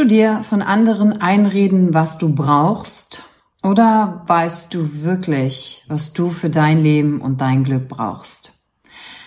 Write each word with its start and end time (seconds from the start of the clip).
Du 0.00 0.06
dir 0.06 0.42
von 0.42 0.62
anderen 0.62 1.20
einreden, 1.20 1.92
was 1.92 2.16
du 2.16 2.34
brauchst? 2.34 3.22
Oder 3.62 4.22
weißt 4.26 4.72
du 4.72 5.02
wirklich, 5.02 5.84
was 5.88 6.14
du 6.14 6.30
für 6.30 6.48
dein 6.48 6.82
Leben 6.82 7.20
und 7.20 7.42
dein 7.42 7.64
Glück 7.64 7.88
brauchst? 7.88 8.54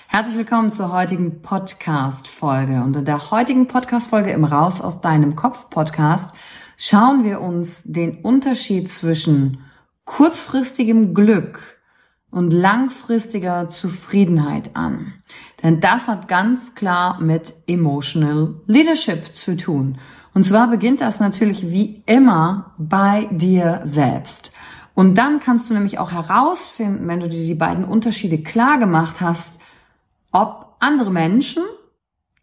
Herzlich 0.08 0.36
willkommen 0.36 0.72
zur 0.72 0.92
heutigen 0.92 1.44
Podcast-Folge. 1.44 2.82
Und 2.82 2.96
in 2.96 3.06
der 3.06 3.30
heutigen 3.30 3.68
Podcast-Folge 3.68 4.32
im 4.32 4.46
Raus 4.46 4.82
aus 4.82 5.00
deinem 5.00 5.36
Kopf 5.36 5.70
Podcast 5.70 6.34
schauen 6.76 7.24
wir 7.24 7.42
uns 7.42 7.84
den 7.84 8.22
Unterschied 8.22 8.92
zwischen 8.92 9.64
kurzfristigem 10.06 11.14
Glück 11.14 11.82
und 12.32 12.52
langfristiger 12.52 13.70
Zufriedenheit 13.70 14.76
an. 14.76 15.14
Denn 15.62 15.82
das 15.82 16.08
hat 16.08 16.28
ganz 16.28 16.74
klar 16.74 17.22
mit 17.22 17.54
Emotional 17.68 18.56
Leadership 18.66 19.36
zu 19.36 19.56
tun. 19.56 20.00
Und 20.34 20.46
zwar 20.46 20.70
beginnt 20.70 21.02
das 21.02 21.20
natürlich 21.20 21.70
wie 21.70 22.04
immer 22.06 22.74
bei 22.78 23.28
dir 23.32 23.82
selbst. 23.86 24.54
Und 24.96 25.18
dann 25.18 25.40
kannst 25.40 25.70
du 25.70 25.74
nämlich 25.74 26.00
auch 26.00 26.12
herausfinden, 26.12 27.08
wenn 27.08 27.20
du 27.20 27.30
dir 27.30 27.46
die 27.46 27.56
beiden 27.56 27.86
Unterschiede 27.86 28.40
klar 28.40 28.78
gemacht 28.78 29.22
hast, 29.22 29.60
ob 30.32 30.76
andere 30.80 31.12
Menschen, 31.12 31.64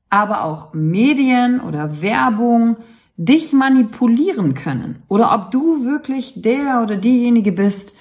aber 0.09 0.45
auch 0.45 0.73
Medien 0.73 1.61
oder 1.61 2.03
Werbung 2.03 2.77
dich 3.17 3.53
manipulieren 3.53 4.55
können 4.55 5.03
oder 5.09 5.35
ob 5.35 5.51
du 5.51 5.85
wirklich 5.85 6.41
der 6.41 6.83
oder 6.83 6.97
diejenige 6.97 7.53
bist, 7.53 7.95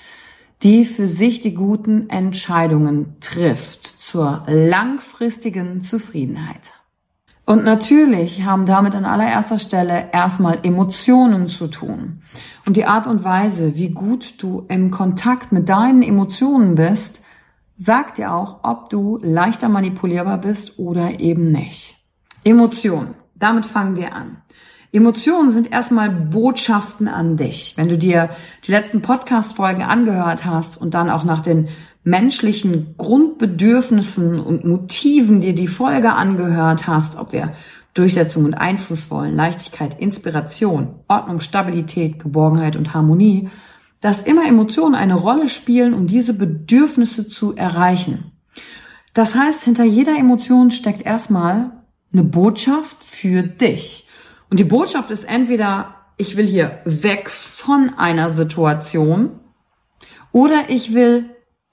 die 0.64 0.86
für 0.86 1.08
sich 1.08 1.42
die 1.42 1.54
guten 1.54 2.10
Entscheidungen 2.10 3.18
trifft 3.20 3.86
zur 3.86 4.46
langfristigen 4.48 5.82
Zufriedenheit. 5.82 6.79
Und 7.50 7.64
natürlich 7.64 8.44
haben 8.46 8.68
damit 8.68 8.94
an 8.94 9.06
allererster 9.06 9.58
Stelle 9.58 10.10
erstmal 10.14 10.60
Emotionen 10.62 11.48
zu 11.48 11.66
tun. 11.66 12.22
Und 12.68 12.78
die 12.78 12.86
Art 12.86 13.08
und 13.08 13.24
Weise, 13.24 13.76
wie 13.76 13.90
gut 13.90 14.36
du 14.44 14.68
im 14.70 14.92
Kontakt 14.92 15.52
mit 15.52 15.68
deinen 15.68 16.04
Emotionen 16.04 16.76
bist, 16.76 17.24
sagt 17.76 18.20
dir 18.20 18.36
auch, 18.36 18.60
ob 18.62 18.92
du 18.92 19.18
leichter 19.24 19.68
manipulierbar 19.68 20.38
bist 20.38 20.78
oder 20.78 21.20
eben 21.20 21.52
nicht. 21.52 21.98
Emotionen. 22.44 23.16
Damit 23.34 23.66
fangen 23.66 23.96
wir 23.96 24.14
an. 24.14 24.44
Emotionen 24.92 25.50
sind 25.50 25.72
erstmal 25.72 26.12
Botschaften 26.12 27.08
an 27.08 27.36
dich. 27.36 27.74
Wenn 27.78 27.90
du 27.90 27.98
dir 27.98 28.30
die 28.68 28.72
letzten 28.72 29.02
Podcast-Folgen 29.02 29.82
angehört 29.82 30.46
hast 30.46 30.78
und 30.78 30.94
dann 30.94 31.10
auch 31.10 31.24
nach 31.24 31.42
den 31.42 31.70
menschlichen 32.04 32.96
Grundbedürfnissen 32.98 34.40
und 34.40 34.66
Motiven 34.66 35.42
dir 35.42 35.54
die 35.54 35.68
Folge 35.68 36.14
angehört 36.14 36.88
hast, 36.88 37.18
ob 37.18 37.34
wir 37.34 37.54
Durchsetzung 37.94 38.46
und 38.46 38.54
Einfluss 38.54 39.12
wollen, 39.12 39.36
Leichtigkeit, 39.36 40.00
Inspiration, 40.00 40.96
Ordnung, 41.08 41.42
Stabilität, 41.42 42.20
Geborgenheit 42.20 42.76
und 42.76 42.94
Harmonie, 42.94 43.50
dass 44.02 44.22
immer 44.22 44.48
Emotionen 44.48 44.96
eine 44.96 45.16
Rolle 45.16 45.50
spielen, 45.50 45.94
um 45.94 46.08
diese 46.08 46.34
Bedürfnisse 46.34 47.28
zu 47.28 47.56
erreichen. 47.56 48.32
Das 49.14 49.36
heißt, 49.36 49.64
hinter 49.64 49.84
jeder 49.84 50.18
Emotion 50.18 50.72
steckt 50.72 51.06
erstmal 51.06 51.72
eine 52.14 52.24
Botschaft 52.24 53.04
für 53.04 53.44
dich. 53.44 54.08
Und 54.50 54.60
die 54.60 54.66
Botschaft 54.66 55.12
ist 55.12 55.26
entweder, 55.26 55.96
ich 56.18 56.38
will 56.38 56.46
hier 56.46 56.80
weg 56.86 57.30
von 57.30 57.92
einer 57.98 58.32
Situation 58.32 59.32
oder 60.32 60.70
ich 60.70 60.94
will 60.94 61.30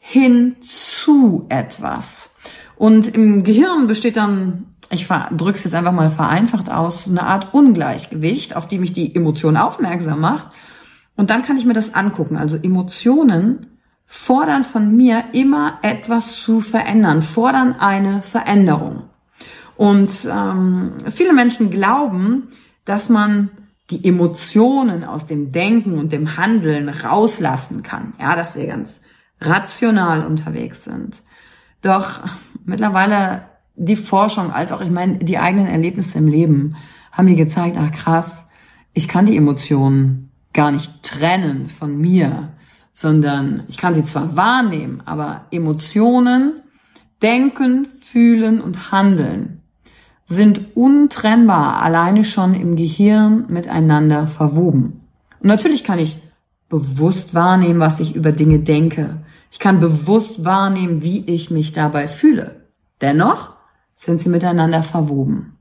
hin 0.09 0.55
zu 0.61 1.47
etwas. 1.49 2.37
Und 2.77 3.13
im 3.13 3.43
Gehirn 3.43 3.89
besteht 3.89 4.17
dann, 4.17 4.67
ich 4.89 5.09
drücke 5.09 5.59
es 5.59 5.65
jetzt 5.65 5.75
einfach 5.75 5.93
mal 5.93 6.11
vereinfacht 6.11 6.71
aus, 6.71 7.09
eine 7.09 7.25
Art 7.25 7.53
Ungleichgewicht, 7.53 8.55
auf 8.55 8.69
die 8.69 8.79
mich 8.79 8.93
die 8.93 9.17
Emotion 9.17 9.57
aufmerksam 9.57 10.21
macht. 10.21 10.51
Und 11.17 11.31
dann 11.31 11.45
kann 11.45 11.59
ich 11.59 11.65
mir 11.65 11.73
das 11.73 11.95
angucken. 11.95 12.37
Also 12.37 12.57
Emotionen 12.57 13.79
fordern 14.07 14.63
von 14.63 14.95
mir 14.95 15.25
immer 15.33 15.79
etwas 15.83 16.37
zu 16.37 16.61
verändern, 16.61 17.21
fordern 17.23 17.75
eine 17.77 18.23
Veränderung. 18.23 19.05
Und 19.77 20.11
ähm, 20.31 20.93
viele 21.11 21.33
Menschen 21.33 21.71
glauben, 21.71 22.49
dass 22.85 23.09
man 23.09 23.51
die 23.91 24.07
Emotionen 24.07 25.03
aus 25.03 25.27
dem 25.27 25.51
Denken 25.51 25.99
und 25.99 26.13
dem 26.13 26.37
Handeln 26.37 26.89
rauslassen 26.89 27.83
kann. 27.83 28.13
Ja, 28.21 28.37
dass 28.37 28.55
wir 28.55 28.67
ganz 28.67 29.01
rational 29.41 30.27
unterwegs 30.27 30.85
sind. 30.85 31.23
Doch 31.83 32.21
mittlerweile 32.65 33.43
die 33.75 33.97
Forschung 33.97 34.53
als 34.53 34.73
auch, 34.73 34.81
ich 34.81 34.91
meine, 34.91 35.19
die 35.19 35.39
eigenen 35.39 35.67
Erlebnisse 35.67 36.19
im 36.19 36.27
Leben 36.27 36.77
haben 37.13 37.27
mir 37.27 37.37
gezeigt, 37.37 37.77
ach 37.79 37.93
krass, 37.93 38.49
ich 38.93 39.09
kann 39.09 39.27
die 39.27 39.37
Emotionen 39.37 40.31
gar 40.53 40.71
nicht 40.71 41.03
trennen 41.03 41.69
von 41.69 41.99
mir, 41.99 42.53
sondern 42.95 43.65
ich 43.69 43.77
kann 43.77 43.95
sie 43.95 44.05
zwar 44.05 44.37
wahrnehmen, 44.37 45.03
aber 45.05 45.45
Emotionen 45.51 46.63
Denken, 47.23 47.87
Fühlen 47.87 48.61
und 48.61 48.93
Handeln 48.93 49.63
sind 50.27 50.77
untrennbar 50.77 51.83
alleine 51.83 52.25
schon 52.25 52.55
im 52.55 52.77
Gehirn 52.77 53.47
miteinander 53.49 54.27
verwoben. 54.27 55.01
Und 55.41 55.49
natürlich 55.49 55.83
kann 55.83 55.99
ich 55.99 56.19
bewusst 56.69 57.33
wahrnehmen, 57.35 57.81
was 57.81 58.01
ich 58.01 58.15
über 58.17 58.33
Dinge 58.33 58.59
denke. 58.59 59.23
Ich 59.57 59.61
kann 59.61 59.81
bewusst 59.81 60.45
wahrnehmen, 60.45 61.03
wie 61.03 61.25
ich 61.25 61.51
mich 61.51 61.73
dabei 61.73 62.09
fühle. 62.09 62.67
Dennoch 63.01 63.55
sind 63.97 64.21
sie 64.21 64.29
miteinander 64.29 64.83
verwoben. 64.83 65.57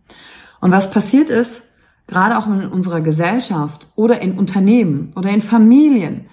Und 0.59 0.71
was 0.71 0.92
passiert 0.92 1.30
ist, 1.30 1.63
gerade 2.06 2.38
auch 2.38 2.45
in 2.45 2.68
unserer 2.68 3.00
Gesellschaft 3.00 3.88
oder 3.95 4.21
in 4.21 4.38
Unternehmen 4.38 5.13
oder 5.15 5.30
in 5.30 5.42
Familien, 5.42 6.25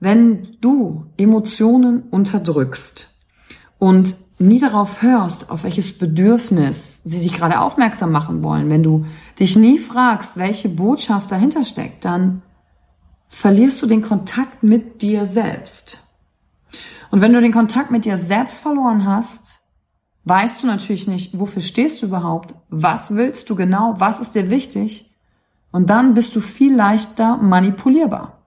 wenn 0.00 0.56
du 0.62 1.04
Emotionen 1.18 2.04
unterdrückst 2.04 3.14
und 3.78 4.14
nie 4.38 4.58
darauf 4.58 5.02
hörst, 5.02 5.50
auf 5.50 5.64
welches 5.64 5.98
Bedürfnis 5.98 7.02
sie 7.04 7.18
sich 7.18 7.34
gerade 7.34 7.60
aufmerksam 7.60 8.10
machen 8.10 8.42
wollen, 8.42 8.70
wenn 8.70 8.82
du 8.82 9.04
dich 9.38 9.54
nie 9.54 9.78
fragst, 9.78 10.38
welche 10.38 10.70
Botschaft 10.70 11.30
dahinter 11.30 11.66
steckt, 11.66 12.06
dann 12.06 12.40
verlierst 13.28 13.82
du 13.82 13.86
den 13.86 14.00
Kontakt 14.00 14.62
mit 14.62 15.02
dir 15.02 15.26
selbst. 15.26 16.01
Und 17.12 17.20
wenn 17.20 17.34
du 17.34 17.42
den 17.42 17.52
Kontakt 17.52 17.90
mit 17.90 18.06
dir 18.06 18.16
selbst 18.16 18.60
verloren 18.60 19.04
hast, 19.04 19.60
weißt 20.24 20.62
du 20.62 20.66
natürlich 20.66 21.06
nicht, 21.06 21.38
wofür 21.38 21.60
stehst 21.60 22.00
du 22.00 22.06
überhaupt, 22.06 22.54
was 22.70 23.14
willst 23.14 23.50
du 23.50 23.54
genau, 23.54 23.96
was 23.98 24.18
ist 24.18 24.34
dir 24.34 24.48
wichtig, 24.48 25.10
und 25.72 25.90
dann 25.90 26.14
bist 26.14 26.34
du 26.34 26.40
viel 26.40 26.74
leichter 26.74 27.36
manipulierbar. 27.36 28.38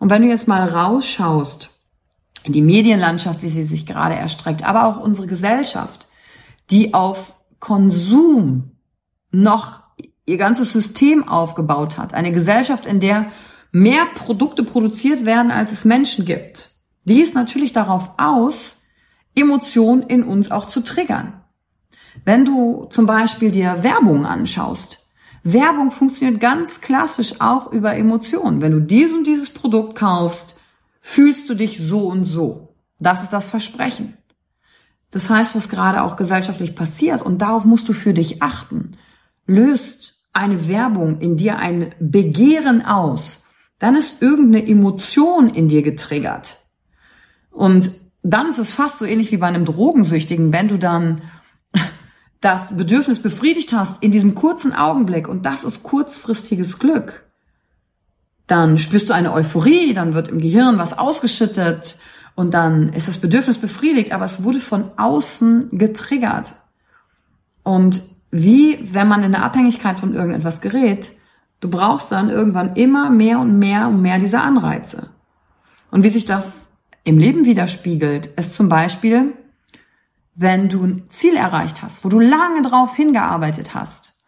Und 0.00 0.10
wenn 0.10 0.22
du 0.22 0.28
jetzt 0.28 0.48
mal 0.48 0.68
rausschaust, 0.68 1.70
die 2.44 2.60
Medienlandschaft, 2.60 3.44
wie 3.44 3.50
sie 3.50 3.62
sich 3.62 3.86
gerade 3.86 4.16
erstreckt, 4.16 4.64
aber 4.64 4.86
auch 4.86 5.00
unsere 5.00 5.28
Gesellschaft, 5.28 6.08
die 6.72 6.92
auf 6.92 7.36
Konsum 7.60 8.72
noch 9.30 9.84
ihr 10.24 10.38
ganzes 10.38 10.72
System 10.72 11.28
aufgebaut 11.28 11.98
hat. 11.98 12.14
Eine 12.14 12.32
Gesellschaft, 12.32 12.84
in 12.84 12.98
der 12.98 13.30
mehr 13.70 14.06
Produkte 14.16 14.64
produziert 14.64 15.24
werden, 15.24 15.52
als 15.52 15.70
es 15.70 15.84
Menschen 15.84 16.24
gibt. 16.24 16.75
Die 17.06 17.22
ist 17.22 17.34
natürlich 17.34 17.72
darauf 17.72 18.10
aus, 18.18 18.82
Emotionen 19.34 20.02
in 20.02 20.22
uns 20.22 20.50
auch 20.50 20.66
zu 20.66 20.82
triggern. 20.82 21.40
Wenn 22.24 22.44
du 22.44 22.86
zum 22.90 23.06
Beispiel 23.06 23.50
dir 23.50 23.82
Werbung 23.82 24.26
anschaust, 24.26 25.10
Werbung 25.42 25.92
funktioniert 25.92 26.40
ganz 26.40 26.80
klassisch 26.80 27.40
auch 27.40 27.70
über 27.70 27.94
Emotionen. 27.94 28.60
Wenn 28.60 28.72
du 28.72 28.80
dies 28.80 29.12
und 29.12 29.26
dieses 29.26 29.50
Produkt 29.50 29.96
kaufst, 29.96 30.58
fühlst 31.00 31.48
du 31.48 31.54
dich 31.54 31.78
so 31.78 32.08
und 32.08 32.24
so. 32.24 32.74
Das 32.98 33.22
ist 33.22 33.32
das 33.32 33.48
Versprechen. 33.48 34.16
Das 35.12 35.30
heißt, 35.30 35.54
was 35.54 35.68
gerade 35.68 36.02
auch 36.02 36.16
gesellschaftlich 36.16 36.74
passiert, 36.74 37.22
und 37.22 37.38
darauf 37.38 37.64
musst 37.64 37.88
du 37.88 37.92
für 37.92 38.12
dich 38.12 38.42
achten, 38.42 38.96
löst 39.46 40.24
eine 40.32 40.66
Werbung 40.68 41.20
in 41.20 41.36
dir 41.36 41.58
ein 41.58 41.94
Begehren 42.00 42.84
aus, 42.84 43.46
dann 43.78 43.94
ist 43.94 44.20
irgendeine 44.20 44.66
Emotion 44.66 45.48
in 45.48 45.68
dir 45.68 45.82
getriggert. 45.82 46.65
Und 47.56 47.90
dann 48.22 48.48
ist 48.48 48.58
es 48.58 48.70
fast 48.70 48.98
so 48.98 49.06
ähnlich 49.06 49.32
wie 49.32 49.38
bei 49.38 49.46
einem 49.46 49.64
Drogensüchtigen, 49.64 50.52
wenn 50.52 50.68
du 50.68 50.78
dann 50.78 51.22
das 52.42 52.76
Bedürfnis 52.76 53.20
befriedigt 53.20 53.72
hast 53.72 54.02
in 54.02 54.10
diesem 54.10 54.34
kurzen 54.34 54.74
Augenblick 54.74 55.26
und 55.26 55.46
das 55.46 55.64
ist 55.64 55.82
kurzfristiges 55.82 56.78
Glück, 56.78 57.24
dann 58.46 58.78
spürst 58.78 59.08
du 59.08 59.14
eine 59.14 59.32
Euphorie, 59.32 59.94
dann 59.94 60.12
wird 60.12 60.28
im 60.28 60.38
Gehirn 60.38 60.76
was 60.76 60.98
ausgeschüttet 60.98 61.98
und 62.34 62.52
dann 62.52 62.92
ist 62.92 63.08
das 63.08 63.16
Bedürfnis 63.16 63.56
befriedigt, 63.56 64.12
aber 64.12 64.26
es 64.26 64.42
wurde 64.42 64.60
von 64.60 64.90
außen 64.98 65.70
getriggert. 65.72 66.52
Und 67.62 68.02
wie 68.30 68.78
wenn 68.82 69.08
man 69.08 69.22
in 69.22 69.34
eine 69.34 69.42
Abhängigkeit 69.42 69.98
von 69.98 70.14
irgendetwas 70.14 70.60
gerät, 70.60 71.10
du 71.60 71.70
brauchst 71.70 72.12
dann 72.12 72.28
irgendwann 72.28 72.76
immer 72.76 73.08
mehr 73.08 73.40
und 73.40 73.58
mehr 73.58 73.88
und 73.88 74.02
mehr 74.02 74.18
dieser 74.18 74.42
Anreize. 74.42 75.08
Und 75.90 76.02
wie 76.02 76.10
sich 76.10 76.26
das 76.26 76.65
im 77.06 77.18
Leben 77.18 77.44
widerspiegelt, 77.44 78.26
ist 78.26 78.56
zum 78.56 78.68
Beispiel, 78.68 79.32
wenn 80.34 80.68
du 80.68 80.82
ein 80.82 81.08
Ziel 81.10 81.36
erreicht 81.36 81.80
hast, 81.82 82.04
wo 82.04 82.08
du 82.08 82.18
lange 82.18 82.62
drauf 82.62 82.96
hingearbeitet 82.96 83.74
hast 83.74 84.20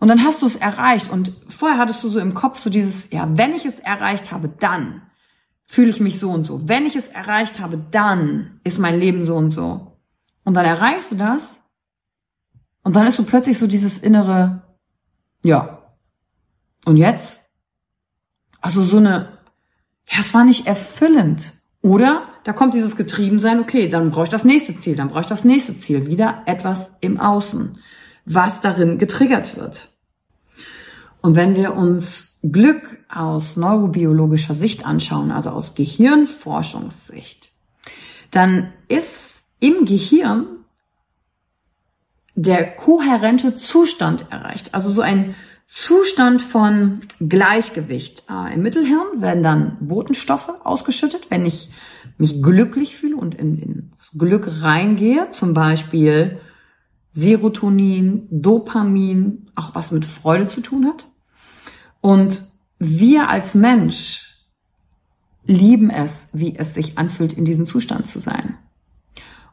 und 0.00 0.08
dann 0.08 0.24
hast 0.24 0.42
du 0.42 0.46
es 0.46 0.56
erreicht 0.56 1.10
und 1.10 1.32
vorher 1.48 1.78
hattest 1.78 2.02
du 2.02 2.08
so 2.08 2.18
im 2.18 2.34
Kopf 2.34 2.58
so 2.58 2.70
dieses, 2.70 3.12
ja, 3.12 3.38
wenn 3.38 3.54
ich 3.54 3.64
es 3.64 3.78
erreicht 3.78 4.32
habe, 4.32 4.48
dann 4.48 5.02
fühle 5.64 5.90
ich 5.90 6.00
mich 6.00 6.18
so 6.18 6.30
und 6.30 6.42
so. 6.42 6.68
Wenn 6.68 6.86
ich 6.86 6.96
es 6.96 7.06
erreicht 7.06 7.60
habe, 7.60 7.78
dann 7.92 8.60
ist 8.64 8.80
mein 8.80 8.98
Leben 8.98 9.24
so 9.24 9.36
und 9.36 9.52
so. 9.52 9.96
Und 10.42 10.54
dann 10.54 10.66
erreichst 10.66 11.12
du 11.12 11.16
das 11.16 11.62
und 12.82 12.96
dann 12.96 13.06
ist 13.06 13.16
so 13.16 13.22
plötzlich 13.22 13.58
so 13.58 13.68
dieses 13.68 13.98
innere, 13.98 14.62
ja, 15.44 15.82
und 16.84 16.96
jetzt? 16.96 17.48
Also 18.60 18.82
so 18.84 18.96
eine, 18.96 19.38
ja, 20.08 20.18
es 20.20 20.34
war 20.34 20.44
nicht 20.44 20.66
erfüllend. 20.66 21.52
Oder 21.84 22.22
da 22.44 22.54
kommt 22.54 22.72
dieses 22.72 22.96
Getriebensein, 22.96 23.60
okay, 23.60 23.90
dann 23.90 24.10
brauche 24.10 24.24
ich 24.24 24.30
das 24.30 24.44
nächste 24.44 24.80
Ziel, 24.80 24.96
dann 24.96 25.10
brauche 25.10 25.20
ich 25.20 25.26
das 25.26 25.44
nächste 25.44 25.76
Ziel, 25.76 26.06
wieder 26.06 26.42
etwas 26.46 26.96
im 27.02 27.20
Außen, 27.20 27.78
was 28.24 28.62
darin 28.62 28.96
getriggert 28.96 29.58
wird. 29.58 29.90
Und 31.20 31.36
wenn 31.36 31.54
wir 31.54 31.74
uns 31.74 32.38
Glück 32.42 33.04
aus 33.10 33.58
neurobiologischer 33.58 34.54
Sicht 34.54 34.86
anschauen, 34.86 35.30
also 35.30 35.50
aus 35.50 35.74
Gehirnforschungssicht, 35.74 37.52
dann 38.30 38.72
ist 38.88 39.42
im 39.60 39.84
Gehirn 39.84 40.46
der 42.34 42.64
kohärente 42.76 43.58
Zustand 43.58 44.32
erreicht. 44.32 44.72
Also 44.72 44.90
so 44.90 45.02
ein 45.02 45.34
Zustand 45.66 46.42
von 46.42 47.02
Gleichgewicht. 47.20 48.24
Äh, 48.30 48.54
Im 48.54 48.62
Mittelhirn 48.62 49.20
werden 49.20 49.42
dann 49.42 49.76
Botenstoffe 49.80 50.50
ausgeschüttet, 50.62 51.30
wenn 51.30 51.46
ich 51.46 51.70
mich 52.18 52.42
glücklich 52.42 52.96
fühle 52.96 53.16
und 53.16 53.34
in, 53.34 53.58
ins 53.58 54.12
Glück 54.16 54.62
reingehe, 54.62 55.30
zum 55.30 55.54
Beispiel 55.54 56.40
Serotonin, 57.10 58.26
Dopamin, 58.30 59.50
auch 59.54 59.74
was 59.74 59.90
mit 59.90 60.04
Freude 60.04 60.48
zu 60.48 60.60
tun 60.60 60.86
hat. 60.86 61.06
Und 62.00 62.42
wir 62.78 63.28
als 63.30 63.54
Mensch 63.54 64.34
lieben 65.46 65.90
es, 65.90 66.28
wie 66.32 66.56
es 66.56 66.74
sich 66.74 66.98
anfühlt, 66.98 67.32
in 67.32 67.44
diesem 67.44 67.66
Zustand 67.66 68.08
zu 68.08 68.18
sein. 68.18 68.56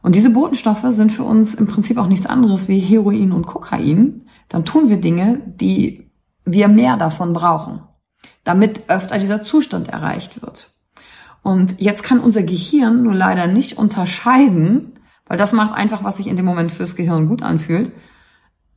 Und 0.02 0.16
diese 0.16 0.30
Botenstoffe 0.30 0.84
sind 0.90 1.12
für 1.12 1.22
uns 1.22 1.54
im 1.54 1.66
Prinzip 1.66 1.96
auch 1.96 2.08
nichts 2.08 2.26
anderes 2.26 2.68
wie 2.68 2.80
Heroin 2.80 3.32
und 3.32 3.46
Kokain. 3.46 4.26
Dann 4.52 4.66
tun 4.66 4.90
wir 4.90 4.98
Dinge, 4.98 5.40
die 5.46 6.10
wir 6.44 6.68
mehr 6.68 6.98
davon 6.98 7.32
brauchen, 7.32 7.80
damit 8.44 8.88
öfter 8.88 9.18
dieser 9.18 9.44
Zustand 9.44 9.88
erreicht 9.88 10.42
wird. 10.42 10.70
Und 11.42 11.80
jetzt 11.80 12.02
kann 12.04 12.20
unser 12.20 12.42
Gehirn 12.42 13.02
nur 13.02 13.14
leider 13.14 13.46
nicht 13.46 13.78
unterscheiden, 13.78 15.00
weil 15.26 15.38
das 15.38 15.52
macht 15.52 15.74
einfach, 15.74 16.04
was 16.04 16.18
sich 16.18 16.26
in 16.26 16.36
dem 16.36 16.44
Moment 16.44 16.70
fürs 16.70 16.96
Gehirn 16.96 17.28
gut 17.28 17.42
anfühlt, 17.42 17.92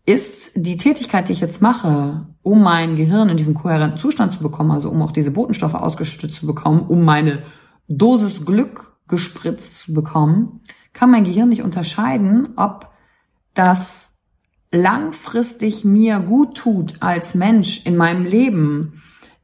ist 0.05 0.53
die 0.55 0.77
Tätigkeit, 0.77 1.27
die 1.27 1.33
ich 1.33 1.41
jetzt 1.41 1.61
mache, 1.61 2.25
um 2.41 2.63
mein 2.63 2.95
Gehirn 2.95 3.27
in 3.27 3.35
diesen 3.37 3.55
kohärenten 3.55 3.99
Zustand 3.99 4.31
zu 4.31 4.39
bekommen, 4.39 4.71
also 4.71 4.89
um 4.89 5.01
auch 5.01 5.11
diese 5.11 5.31
Botenstoffe 5.31 5.73
ausgeschüttet 5.73 6.33
zu 6.33 6.45
bekommen, 6.45 6.85
um 6.87 7.03
meine 7.03 7.43
Dosis 7.89 8.45
Glück 8.45 8.95
gespritzt 9.09 9.79
zu 9.79 9.93
bekommen, 9.93 10.61
kann 10.93 11.11
mein 11.11 11.25
Gehirn 11.25 11.49
nicht 11.49 11.63
unterscheiden, 11.63 12.53
ob 12.55 12.91
das 13.53 14.14
langfristig 14.75 15.83
mir 15.85 16.19
gut 16.19 16.55
tut 16.55 16.95
als 16.99 17.35
Mensch 17.35 17.85
in 17.85 17.97
meinem 17.97 18.25
Leben, 18.25 19.01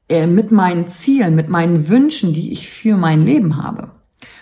äh, 0.09 0.27
mit 0.27 0.51
meinen 0.51 0.89
Zielen, 0.89 1.35
mit 1.35 1.50
meinen 1.50 1.88
Wünschen, 1.88 2.33
die 2.33 2.51
ich 2.51 2.69
für 2.69 2.97
mein 2.97 3.21
Leben 3.21 3.63
habe. 3.63 3.91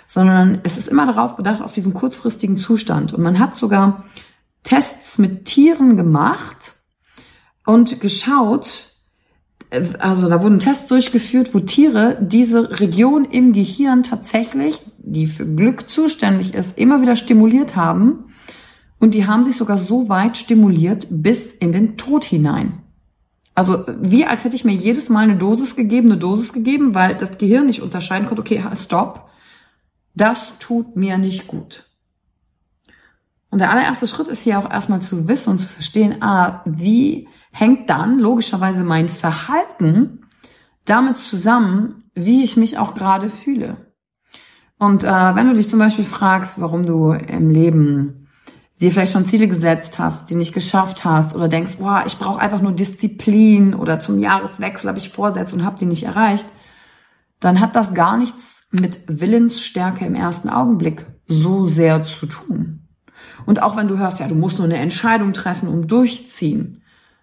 Sondern 0.07 0.61
es 0.63 0.77
ist 0.77 0.87
immer 0.87 1.05
darauf 1.05 1.35
bedacht, 1.35 1.61
auf 1.61 1.73
diesen 1.73 1.93
kurzfristigen 1.93 2.57
Zustand. 2.57 3.13
Und 3.13 3.21
man 3.21 3.37
hat 3.37 3.55
sogar 3.55 4.05
Tests 4.63 5.17
mit 5.19 5.45
Tieren 5.45 5.95
gemacht 5.95 6.73
und 7.65 8.01
geschaut, 8.01 8.87
also 9.99 10.27
da 10.27 10.41
wurden 10.41 10.57
Tests 10.57 10.87
durchgeführt, 10.87 11.53
wo 11.53 11.59
Tiere 11.59 12.17
diese 12.19 12.79
Region 12.79 13.25
im 13.25 13.53
Gehirn 13.53 14.01
tatsächlich, 14.01 14.79
die 14.97 15.27
für 15.27 15.45
Glück 15.45 15.89
zuständig 15.89 16.55
ist, 16.55 16.77
immer 16.77 17.01
wieder 17.01 17.15
stimuliert 17.15 17.75
haben. 17.75 18.28
Und 18.99 19.13
die 19.13 19.25
haben 19.25 19.45
sich 19.45 19.55
sogar 19.55 19.77
so 19.77 20.09
weit 20.09 20.37
stimuliert 20.37 21.07
bis 21.09 21.53
in 21.53 21.71
den 21.71 21.97
Tod 21.97 22.25
hinein. 22.25 22.83
Also 23.55 23.85
wie 23.99 24.25
als 24.25 24.43
hätte 24.43 24.55
ich 24.55 24.65
mir 24.65 24.73
jedes 24.73 25.09
Mal 25.09 25.23
eine 25.23 25.37
Dosis 25.37 25.75
gegeben, 25.75 26.11
eine 26.11 26.19
Dosis 26.19 26.53
gegeben, 26.53 26.95
weil 26.95 27.15
das 27.15 27.37
Gehirn 27.37 27.65
nicht 27.65 27.81
unterscheiden 27.81 28.27
konnte, 28.27 28.41
okay, 28.41 28.63
stopp, 28.79 29.29
das 30.15 30.57
tut 30.59 30.95
mir 30.95 31.17
nicht 31.17 31.47
gut. 31.47 31.89
Und 33.49 33.59
der 33.59 33.71
allererste 33.71 34.07
Schritt 34.07 34.27
ist 34.27 34.43
hier 34.43 34.59
auch 34.59 34.69
erstmal 34.69 35.01
zu 35.01 35.27
wissen 35.27 35.51
und 35.51 35.59
zu 35.59 35.67
verstehen, 35.67 36.21
ah, 36.21 36.61
wie 36.65 37.27
hängt 37.51 37.89
dann 37.89 38.19
logischerweise 38.19 38.83
mein 38.83 39.09
Verhalten 39.09 40.25
damit 40.85 41.17
zusammen, 41.17 42.03
wie 42.13 42.43
ich 42.43 42.57
mich 42.57 42.77
auch 42.77 42.95
gerade 42.95 43.29
fühle. 43.29 43.77
Und 44.77 45.03
äh, 45.03 45.07
wenn 45.07 45.47
du 45.49 45.55
dich 45.55 45.69
zum 45.69 45.79
Beispiel 45.79 46.05
fragst, 46.05 46.61
warum 46.61 46.85
du 46.85 47.11
im 47.11 47.49
Leben 47.49 48.28
dir 48.79 48.91
vielleicht 48.91 49.11
schon 49.11 49.25
Ziele 49.25 49.47
gesetzt 49.47 49.99
hast, 49.99 50.29
die 50.29 50.35
nicht 50.35 50.53
geschafft 50.53 51.03
hast 51.03 51.35
oder 51.35 51.49
denkst, 51.49 51.75
boah, 51.77 52.03
ich 52.05 52.17
brauche 52.17 52.39
einfach 52.39 52.61
nur 52.61 52.71
Disziplin 52.71 53.73
oder 53.73 53.99
zum 53.99 54.19
Jahreswechsel 54.19 54.87
habe 54.87 54.99
ich 54.99 55.09
Vorsätze 55.09 55.55
und 55.55 55.65
habe 55.65 55.77
die 55.79 55.85
nicht 55.85 56.03
erreicht, 56.03 56.45
dann 57.39 57.59
hat 57.59 57.75
das 57.75 57.93
gar 57.93 58.17
nichts 58.17 58.67
mit 58.71 59.01
Willensstärke 59.07 60.05
im 60.05 60.15
ersten 60.15 60.49
Augenblick 60.49 61.05
so 61.27 61.67
sehr 61.67 62.05
zu 62.05 62.25
tun. 62.25 62.87
Und 63.45 63.61
auch 63.61 63.75
wenn 63.75 63.87
du 63.87 63.97
hörst, 63.97 64.19
ja, 64.19 64.27
du 64.27 64.35
musst 64.35 64.59
nur 64.59 64.67
eine 64.67 64.77
Entscheidung 64.77 65.33
treffen 65.33 65.67
und 65.67 65.91
durchziehen, 65.91 66.81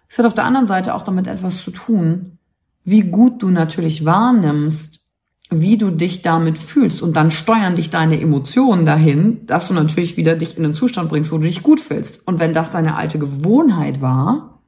es 0.09 0.17
hat 0.17 0.25
auf 0.25 0.33
der 0.33 0.45
anderen 0.45 0.67
Seite 0.67 0.93
auch 0.95 1.01
damit 1.01 1.27
etwas 1.27 1.63
zu 1.63 1.71
tun, 1.71 2.37
wie 2.83 3.01
gut 3.01 3.41
du 3.43 3.49
natürlich 3.49 4.05
wahrnimmst, 4.05 5.06
wie 5.49 5.77
du 5.77 5.91
dich 5.91 6.21
damit 6.21 6.57
fühlst. 6.57 7.01
Und 7.01 7.15
dann 7.15 7.31
steuern 7.31 7.75
dich 7.75 7.89
deine 7.89 8.19
Emotionen 8.19 8.85
dahin, 8.85 9.45
dass 9.45 9.67
du 9.67 9.73
natürlich 9.73 10.17
wieder 10.17 10.35
dich 10.35 10.57
in 10.57 10.65
einen 10.65 10.75
Zustand 10.75 11.09
bringst, 11.09 11.31
wo 11.31 11.37
du 11.37 11.43
dich 11.43 11.63
gut 11.63 11.79
fühlst. 11.79 12.27
Und 12.27 12.39
wenn 12.39 12.53
das 12.53 12.71
deine 12.71 12.95
alte 12.95 13.17
Gewohnheit 13.19 14.01
war, 14.01 14.61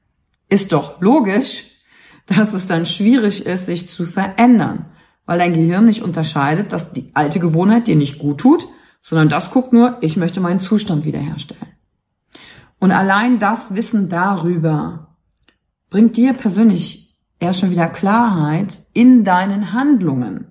ist 0.48 0.72
doch 0.72 1.02
logisch, 1.02 1.64
dass 2.28 2.54
es 2.54 2.68
dann 2.68 2.86
schwierig 2.86 3.46
ist, 3.46 3.66
sich 3.66 3.88
zu 3.90 4.06
verändern. 4.06 4.86
Weil 5.26 5.40
dein 5.40 5.54
Gehirn 5.54 5.86
nicht 5.86 6.02
unterscheidet, 6.02 6.72
dass 6.72 6.94
die 6.94 7.12
alte 7.14 7.40
Gewohnheit 7.40 7.88
dir 7.88 7.96
nicht 7.96 8.20
gut 8.20 8.40
tut, 8.40 8.66
sondern 9.02 9.30
das 9.30 9.52
guckt 9.52 9.74
nur, 9.74 9.98
ich 10.02 10.18
möchte 10.18 10.40
meinen 10.40 10.60
Zustand 10.60 11.06
wiederherstellen. 11.06 11.68
Und 12.80 12.92
allein 12.92 13.40
das 13.40 13.74
Wissen 13.76 14.10
darüber 14.10 15.18
bringt 15.90 16.16
dir 16.18 16.34
persönlich 16.34 17.20
erst 17.40 17.60
schon 17.60 17.72
wieder 17.72 17.88
Klarheit 17.88 18.80
in 18.94 19.24
deinen 19.24 19.74
Handlungen. 19.74 20.48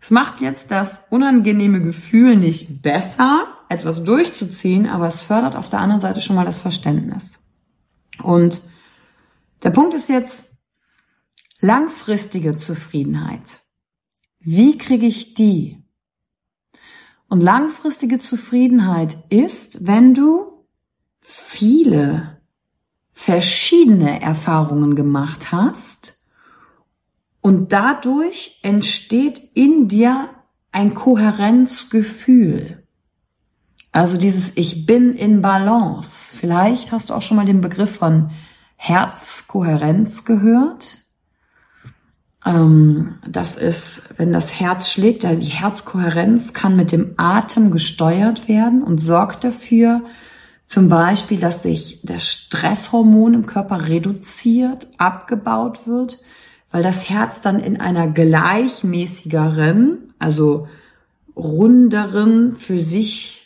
Es 0.00 0.10
macht 0.10 0.40
jetzt 0.40 0.70
das 0.70 1.06
unangenehme 1.10 1.82
Gefühl 1.82 2.36
nicht 2.36 2.82
besser, 2.82 3.48
etwas 3.68 4.02
durchzuziehen, 4.02 4.88
aber 4.88 5.06
es 5.06 5.20
fördert 5.20 5.56
auf 5.56 5.68
der 5.68 5.80
anderen 5.80 6.00
Seite 6.00 6.20
schon 6.20 6.36
mal 6.36 6.46
das 6.46 6.58
Verständnis. 6.58 7.38
Und 8.22 8.62
der 9.62 9.70
Punkt 9.70 9.94
ist 9.94 10.08
jetzt 10.08 10.44
langfristige 11.60 12.56
Zufriedenheit. 12.56 13.42
Wie 14.38 14.78
kriege 14.78 15.06
ich 15.06 15.34
die? 15.34 15.84
Und 17.28 17.42
langfristige 17.42 18.18
Zufriedenheit 18.18 19.16
ist, 19.28 19.86
wenn 19.86 20.14
du 20.14 20.66
viele 21.20 22.40
verschiedene 23.12 24.20
Erfahrungen 24.22 24.96
gemacht 24.96 25.52
hast 25.52 26.19
und 27.40 27.72
dadurch 27.72 28.58
entsteht 28.62 29.40
in 29.54 29.88
dir 29.88 30.28
ein 30.72 30.94
Kohärenzgefühl. 30.94 32.82
Also 33.92 34.18
dieses 34.18 34.56
Ich 34.56 34.86
bin 34.86 35.14
in 35.14 35.42
Balance. 35.42 36.36
Vielleicht 36.36 36.92
hast 36.92 37.10
du 37.10 37.14
auch 37.14 37.22
schon 37.22 37.36
mal 37.36 37.46
den 37.46 37.60
Begriff 37.60 37.96
von 37.96 38.30
Herzkohärenz 38.76 40.24
gehört. 40.24 40.98
Ähm, 42.46 43.18
das 43.28 43.56
ist, 43.56 44.14
wenn 44.16 44.32
das 44.32 44.60
Herz 44.60 44.90
schlägt, 44.90 45.24
die 45.24 45.46
Herzkohärenz 45.46 46.52
kann 46.52 46.76
mit 46.76 46.92
dem 46.92 47.14
Atem 47.16 47.70
gesteuert 47.70 48.48
werden 48.48 48.82
und 48.82 48.98
sorgt 48.98 49.44
dafür, 49.44 50.02
zum 50.66 50.88
Beispiel, 50.88 51.40
dass 51.40 51.64
sich 51.64 52.00
das 52.04 52.24
Stresshormon 52.28 53.34
im 53.34 53.46
Körper 53.46 53.88
reduziert, 53.88 54.86
abgebaut 54.98 55.88
wird, 55.88 56.20
weil 56.70 56.82
das 56.82 57.10
Herz 57.10 57.40
dann 57.40 57.60
in 57.60 57.80
einer 57.80 58.08
gleichmäßigeren, 58.08 60.14
also 60.18 60.68
runderen, 61.36 62.56
für 62.56 62.80
sich 62.80 63.36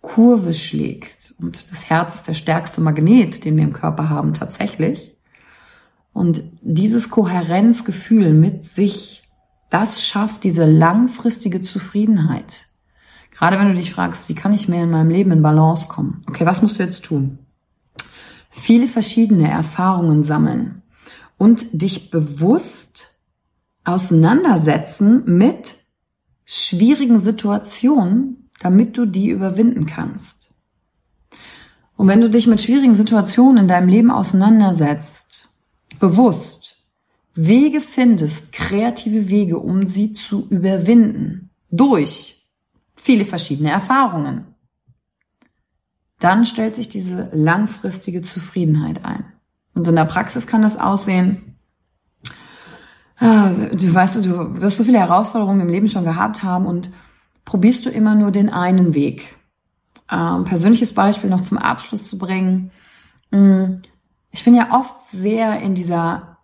Kurve 0.00 0.54
schlägt. 0.54 1.34
Und 1.38 1.70
das 1.70 1.88
Herz 1.88 2.16
ist 2.16 2.28
der 2.28 2.34
stärkste 2.34 2.80
Magnet, 2.80 3.44
den 3.44 3.56
wir 3.56 3.64
im 3.64 3.72
Körper 3.72 4.10
haben, 4.10 4.34
tatsächlich. 4.34 5.16
Und 6.12 6.42
dieses 6.60 7.10
Kohärenzgefühl 7.10 8.34
mit 8.34 8.68
sich, 8.68 9.22
das 9.70 10.04
schafft 10.04 10.44
diese 10.44 10.66
langfristige 10.66 11.62
Zufriedenheit. 11.62 12.66
Gerade 13.30 13.58
wenn 13.58 13.68
du 13.68 13.74
dich 13.74 13.92
fragst, 13.92 14.28
wie 14.28 14.34
kann 14.34 14.52
ich 14.52 14.68
mehr 14.68 14.84
in 14.84 14.90
meinem 14.90 15.10
Leben 15.10 15.32
in 15.32 15.42
Balance 15.42 15.88
kommen? 15.88 16.22
Okay, 16.28 16.44
was 16.44 16.60
musst 16.60 16.78
du 16.78 16.82
jetzt 16.82 17.04
tun? 17.04 17.38
Viele 18.50 18.86
verschiedene 18.86 19.50
Erfahrungen 19.50 20.24
sammeln 20.24 20.81
und 21.42 21.82
dich 21.82 22.12
bewusst 22.12 23.18
auseinandersetzen 23.82 25.24
mit 25.26 25.74
schwierigen 26.44 27.18
Situationen, 27.18 28.48
damit 28.60 28.96
du 28.96 29.06
die 29.06 29.28
überwinden 29.30 29.86
kannst. 29.86 30.52
Und 31.96 32.06
wenn 32.06 32.20
du 32.20 32.30
dich 32.30 32.46
mit 32.46 32.60
schwierigen 32.60 32.94
Situationen 32.94 33.64
in 33.64 33.66
deinem 33.66 33.88
Leben 33.88 34.12
auseinandersetzt, 34.12 35.52
bewusst 35.98 36.76
Wege 37.34 37.80
findest, 37.80 38.52
kreative 38.52 39.28
Wege, 39.28 39.58
um 39.58 39.88
sie 39.88 40.12
zu 40.12 40.46
überwinden, 40.48 41.50
durch 41.72 42.46
viele 42.94 43.24
verschiedene 43.24 43.72
Erfahrungen, 43.72 44.54
dann 46.20 46.46
stellt 46.46 46.76
sich 46.76 46.88
diese 46.88 47.30
langfristige 47.32 48.22
Zufriedenheit 48.22 49.04
ein. 49.04 49.24
Und 49.74 49.86
in 49.86 49.96
der 49.96 50.04
Praxis 50.04 50.46
kann 50.46 50.62
das 50.62 50.78
aussehen, 50.78 51.56
ah, 53.18 53.50
du 53.50 53.94
weißt, 53.94 54.24
du 54.24 54.60
wirst 54.60 54.76
so 54.76 54.84
viele 54.84 54.98
Herausforderungen 54.98 55.60
im 55.60 55.68
Leben 55.68 55.88
schon 55.88 56.04
gehabt 56.04 56.42
haben 56.42 56.66
und 56.66 56.90
probierst 57.44 57.86
du 57.86 57.90
immer 57.90 58.14
nur 58.14 58.30
den 58.30 58.50
einen 58.50 58.94
Weg. 58.94 59.36
Ähm, 60.10 60.44
persönliches 60.44 60.94
Beispiel 60.94 61.30
noch 61.30 61.42
zum 61.42 61.58
Abschluss 61.58 62.08
zu 62.08 62.18
bringen. 62.18 62.70
Mm, 63.30 63.82
ich 64.30 64.44
bin 64.44 64.54
ja 64.54 64.72
oft 64.72 64.94
sehr 65.10 65.60
in 65.60 65.74
dieser, 65.74 66.38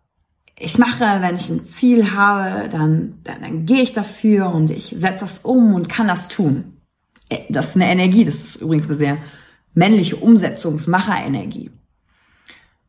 ich 0.59 0.79
mache, 0.79 1.05
wenn 1.21 1.37
ich 1.37 1.51
ein 1.51 1.67
Ziel 1.67 2.13
habe, 2.13 2.69
dann, 2.69 3.21
dann, 3.25 3.43
dann 3.43 3.67
gehe 3.67 3.83
ich 3.83 3.93
dafür 3.93 4.53
und 4.53 4.71
ich 4.71 4.95
setze 4.97 5.21
das 5.21 5.39
um 5.39 5.75
und 5.75 5.89
kann 5.89 6.09
das 6.09 6.29
tun. 6.29 6.79
Äh, 7.29 7.41
das 7.51 7.71
ist 7.71 7.77
eine 7.77 7.91
Energie, 7.91 8.25
das 8.25 8.37
ist 8.37 8.57
übrigens 8.57 8.89
eine 8.89 8.97
sehr 8.97 9.19
männliche 9.75 10.17
Umsetzungsmacherenergie. 10.17 11.71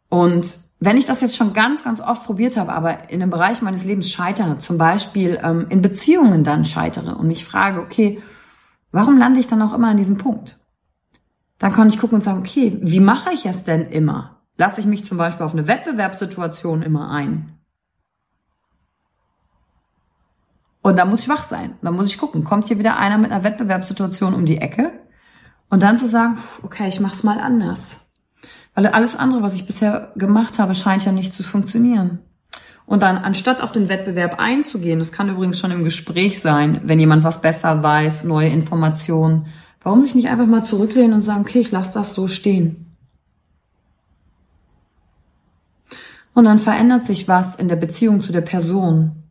Und 0.10 0.46
wenn 0.80 0.98
ich 0.98 1.06
das 1.06 1.22
jetzt 1.22 1.36
schon 1.36 1.54
ganz, 1.54 1.84
ganz 1.84 2.02
oft 2.02 2.26
probiert 2.26 2.58
habe, 2.58 2.74
aber 2.74 3.10
in 3.10 3.22
einem 3.22 3.32
Bereich 3.32 3.62
meines 3.62 3.84
Lebens 3.84 4.10
scheitere, 4.10 4.60
zum 4.60 4.78
Beispiel 4.78 5.40
ähm, 5.44 5.68
in 5.70 5.82
Beziehungen 5.82 6.44
dann 6.44 6.66
scheitere 6.66 7.16
und 7.16 7.28
mich 7.28 7.46
frage, 7.46 7.82
okay, 7.82 8.22
warum 8.92 9.18
lande 9.18 9.40
ich 9.40 9.48
dann 9.48 9.62
auch 9.62 9.74
immer 9.74 9.90
an 9.90 9.98
diesem 9.98 10.18
Punkt? 10.18 10.58
Dann 11.60 11.74
kann 11.74 11.90
ich 11.90 12.00
gucken 12.00 12.18
und 12.18 12.24
sagen, 12.24 12.40
okay, 12.40 12.78
wie 12.82 13.02
mache 13.02 13.32
ich 13.34 13.46
es 13.46 13.64
denn 13.64 13.90
immer? 13.92 14.38
Lasse 14.58 14.82
ich 14.82 14.88
mich 14.88 15.06
zum 15.06 15.18
Beispiel 15.18 15.46
auf 15.46 15.54
eine 15.54 15.68
Wettbewerbssituation 15.68 16.82
immer 16.82 17.12
ein? 17.12 17.60
Und 20.82 20.98
da 20.98 21.06
muss 21.06 21.22
ich 21.22 21.30
wach 21.30 21.48
sein. 21.48 21.76
Da 21.82 21.92
muss 21.92 22.08
ich 22.08 22.18
gucken, 22.18 22.46
kommt 22.46 22.68
hier 22.68 22.80
wieder 22.80 22.98
einer 22.98 23.18
mit 23.18 23.32
einer 23.32 23.44
Wettbewerbssituation 23.44 24.34
um 24.34 24.46
die 24.46 24.60
Ecke? 24.60 24.92
Und 25.70 25.84
dann 25.84 25.98
zu 25.98 26.08
sagen, 26.08 26.40
okay, 26.64 26.88
ich 26.88 27.02
mach's 27.02 27.24
mal 27.24 27.40
anders. 27.40 28.09
Weil 28.76 28.88
alles 28.88 29.16
andere, 29.16 29.42
was 29.42 29.56
ich 29.56 29.66
bisher 29.66 30.12
gemacht 30.16 30.60
habe, 30.60 30.76
scheint 30.76 31.06
ja 31.06 31.12
nicht 31.12 31.34
zu 31.34 31.44
funktionieren. 31.44 32.20
Und 32.86 33.04
dann, 33.04 33.18
anstatt 33.18 33.62
auf 33.62 33.72
den 33.72 33.88
Wettbewerb 33.88 34.40
einzugehen, 34.40 34.98
das 34.98 35.12
kann 35.12 35.30
übrigens 35.30 35.60
schon 35.60 35.72
im 35.72 35.84
Gespräch 35.84 36.42
sein, 36.42 36.82
wenn 36.84 37.00
jemand 37.00 37.24
was 37.24 37.42
besser 37.42 37.84
weiß, 37.84 38.24
neue 38.24 38.50
Informationen, 38.50 39.46
warum 39.82 40.02
sich 40.02 40.16
nicht 40.16 40.30
einfach 40.30 40.48
mal 40.48 40.64
zurücklehnen 40.64 41.14
und 41.14 41.22
sagen, 41.22 41.42
okay, 41.42 41.60
ich 41.60 41.72
lasse 41.72 41.94
das 41.94 42.14
so 42.14 42.28
stehen. 42.28 42.90
Und 46.34 46.46
dann 46.46 46.58
verändert 46.58 47.06
sich 47.06 47.28
was 47.28 47.56
in 47.56 47.68
der 47.68 47.76
Beziehung 47.76 48.22
zu 48.22 48.32
der 48.32 48.42
Person. 48.42 49.24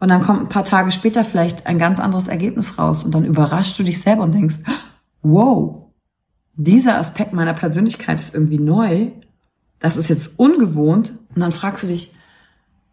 Und 0.00 0.08
dann 0.08 0.22
kommt 0.22 0.40
ein 0.40 0.48
paar 0.48 0.64
Tage 0.64 0.90
später 0.90 1.22
vielleicht 1.22 1.66
ein 1.66 1.78
ganz 1.78 1.98
anderes 1.98 2.28
Ergebnis 2.28 2.78
raus. 2.78 3.04
Und 3.04 3.14
dann 3.14 3.24
überraschst 3.24 3.78
du 3.78 3.82
dich 3.82 4.00
selber 4.00 4.22
und 4.22 4.32
denkst, 4.32 4.56
wow, 5.22 5.85
dieser 6.56 6.98
Aspekt 6.98 7.32
meiner 7.32 7.54
Persönlichkeit 7.54 8.20
ist 8.20 8.34
irgendwie 8.34 8.58
neu. 8.58 9.10
Das 9.78 9.96
ist 9.96 10.08
jetzt 10.08 10.38
ungewohnt. 10.38 11.18
Und 11.34 11.40
dann 11.40 11.52
fragst 11.52 11.82
du 11.82 11.86
dich, 11.86 12.14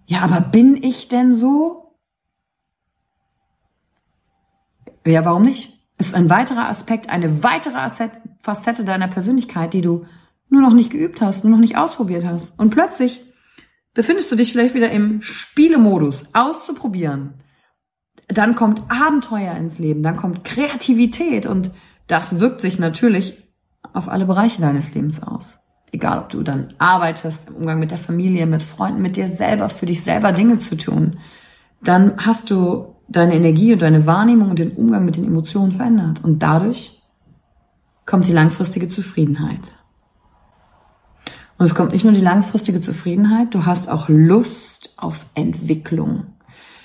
ja, 0.06 0.22
aber 0.22 0.42
bin 0.42 0.84
ich 0.84 1.08
denn 1.08 1.34
so? 1.34 1.96
Ja, 5.06 5.26
warum 5.26 5.44
nicht? 5.44 5.80
Ist 5.98 6.16
ein 6.16 6.30
weiterer 6.30 6.68
Aspekt, 6.68 7.10
eine 7.10 7.44
weitere 7.44 7.78
Facette 8.40 8.84
deiner 8.84 9.08
Persönlichkeit, 9.08 9.74
die 9.74 9.82
du 9.82 10.06
nur 10.50 10.62
noch 10.62 10.74
nicht 10.74 10.92
geübt 10.92 11.22
hast, 11.22 11.44
nur 11.44 11.52
noch 11.52 11.60
nicht 11.60 11.78
ausprobiert 11.78 12.26
hast. 12.26 12.60
Und 12.60 12.70
plötzlich 12.70 13.24
befindest 13.94 14.32
du 14.32 14.36
dich 14.36 14.52
vielleicht 14.52 14.74
wieder 14.74 14.92
im 14.92 15.22
Spielemodus, 15.22 16.34
auszuprobieren. 16.34 17.36
Dann 18.28 18.56
kommt 18.56 18.82
Abenteuer 18.90 19.56
ins 19.56 19.80
Leben, 19.80 20.04
dann 20.04 20.18
kommt 20.18 20.44
Kreativität 20.44 21.46
und 21.46 21.72
das 22.08 22.40
wirkt 22.40 22.62
sich 22.62 22.80
natürlich 22.80 23.43
auf 23.92 24.08
alle 24.10 24.26
Bereiche 24.26 24.62
deines 24.62 24.94
Lebens 24.94 25.22
aus. 25.22 25.64
Egal, 25.92 26.20
ob 26.20 26.30
du 26.30 26.42
dann 26.42 26.74
arbeitest, 26.80 27.50
im 27.50 27.56
Umgang 27.56 27.80
mit 27.80 27.92
der 27.92 27.98
Familie, 27.98 28.46
mit 28.46 28.64
Freunden, 28.64 29.02
mit 29.02 29.16
dir 29.16 29.30
selber, 29.36 29.70
für 29.70 29.86
dich 29.86 30.04
selber 30.04 30.32
Dinge 30.32 30.58
zu 30.58 30.76
tun, 30.76 31.18
dann 31.84 32.14
hast 32.18 32.50
du 32.50 32.96
deine 33.08 33.36
Energie 33.36 33.74
und 33.74 33.82
deine 33.82 34.06
Wahrnehmung 34.06 34.50
und 34.50 34.60
den 34.60 34.72
Umgang 34.72 35.06
mit 35.06 35.18
den 35.18 35.26
Emotionen 35.26 35.72
verändert. 35.74 36.24
Und 36.24 36.40
dadurch 36.40 37.02
kommt 38.06 38.28
die 38.28 38.34
langfristige 38.34 38.90
Zufriedenheit. 38.90 39.62
Und 41.58 41.66
es 41.66 41.76
kommt 41.76 41.94
nicht 41.94 42.04
nur 42.04 42.14
die 42.14 42.22
langfristige 42.22 42.82
Zufriedenheit, 42.82 43.54
du 43.54 43.66
hast 43.66 43.90
auch 43.90 44.10
Lust 44.10 44.94
auf 44.98 45.28
Entwicklung. 45.36 46.26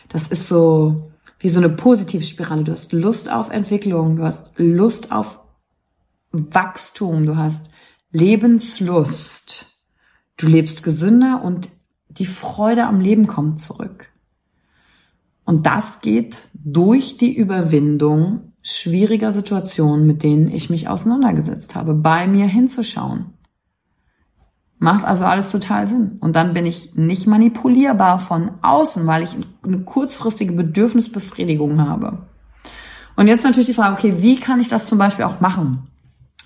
Das 0.08 0.26
ist 0.26 0.46
so 0.48 1.10
wie 1.40 1.48
so 1.48 1.58
eine 1.58 1.68
Positivspirale. 1.68 2.64
Du 2.64 2.72
hast 2.72 2.92
Lust 2.92 3.30
auf 3.30 3.50
Entwicklung, 3.50 4.16
du 4.16 4.24
hast 4.24 4.50
Lust 4.56 5.12
auf 5.12 5.40
Wachstum, 6.30 7.26
du 7.26 7.36
hast 7.36 7.70
Lebenslust. 8.10 9.66
Du 10.36 10.46
lebst 10.46 10.82
gesünder 10.82 11.42
und 11.42 11.68
die 12.08 12.26
Freude 12.26 12.84
am 12.84 13.00
Leben 13.00 13.26
kommt 13.26 13.60
zurück. 13.60 14.12
Und 15.44 15.66
das 15.66 16.00
geht 16.00 16.36
durch 16.52 17.16
die 17.16 17.34
Überwindung 17.34 18.52
schwieriger 18.62 19.32
Situationen, 19.32 20.06
mit 20.06 20.22
denen 20.22 20.50
ich 20.50 20.68
mich 20.68 20.88
auseinandergesetzt 20.88 21.74
habe, 21.74 21.94
bei 21.94 22.26
mir 22.26 22.46
hinzuschauen. 22.46 23.32
Macht 24.78 25.04
also 25.04 25.24
alles 25.24 25.48
total 25.48 25.88
Sinn. 25.88 26.18
Und 26.20 26.36
dann 26.36 26.54
bin 26.54 26.66
ich 26.66 26.94
nicht 26.94 27.26
manipulierbar 27.26 28.18
von 28.18 28.52
außen, 28.62 29.06
weil 29.06 29.24
ich 29.24 29.36
eine 29.62 29.80
kurzfristige 29.80 30.52
Bedürfnisbefriedigung 30.52 31.80
habe. 31.80 32.26
Und 33.16 33.26
jetzt 33.26 33.42
natürlich 33.42 33.66
die 33.66 33.74
Frage, 33.74 33.94
okay, 33.94 34.22
wie 34.22 34.38
kann 34.38 34.60
ich 34.60 34.68
das 34.68 34.86
zum 34.86 34.98
Beispiel 34.98 35.24
auch 35.24 35.40
machen? 35.40 35.88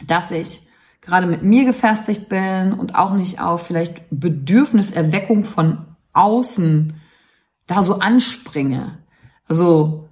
Dass 0.07 0.31
ich 0.31 0.69
gerade 1.01 1.27
mit 1.27 1.43
mir 1.43 1.65
gefestigt 1.65 2.29
bin 2.29 2.73
und 2.73 2.95
auch 2.95 3.15
nicht 3.15 3.41
auf 3.41 3.67
vielleicht 3.67 4.03
Bedürfniserweckung 4.11 5.45
von 5.45 5.85
außen 6.13 6.95
da 7.67 7.83
so 7.83 7.99
anspringe. 7.99 8.99
Also, 9.49 10.09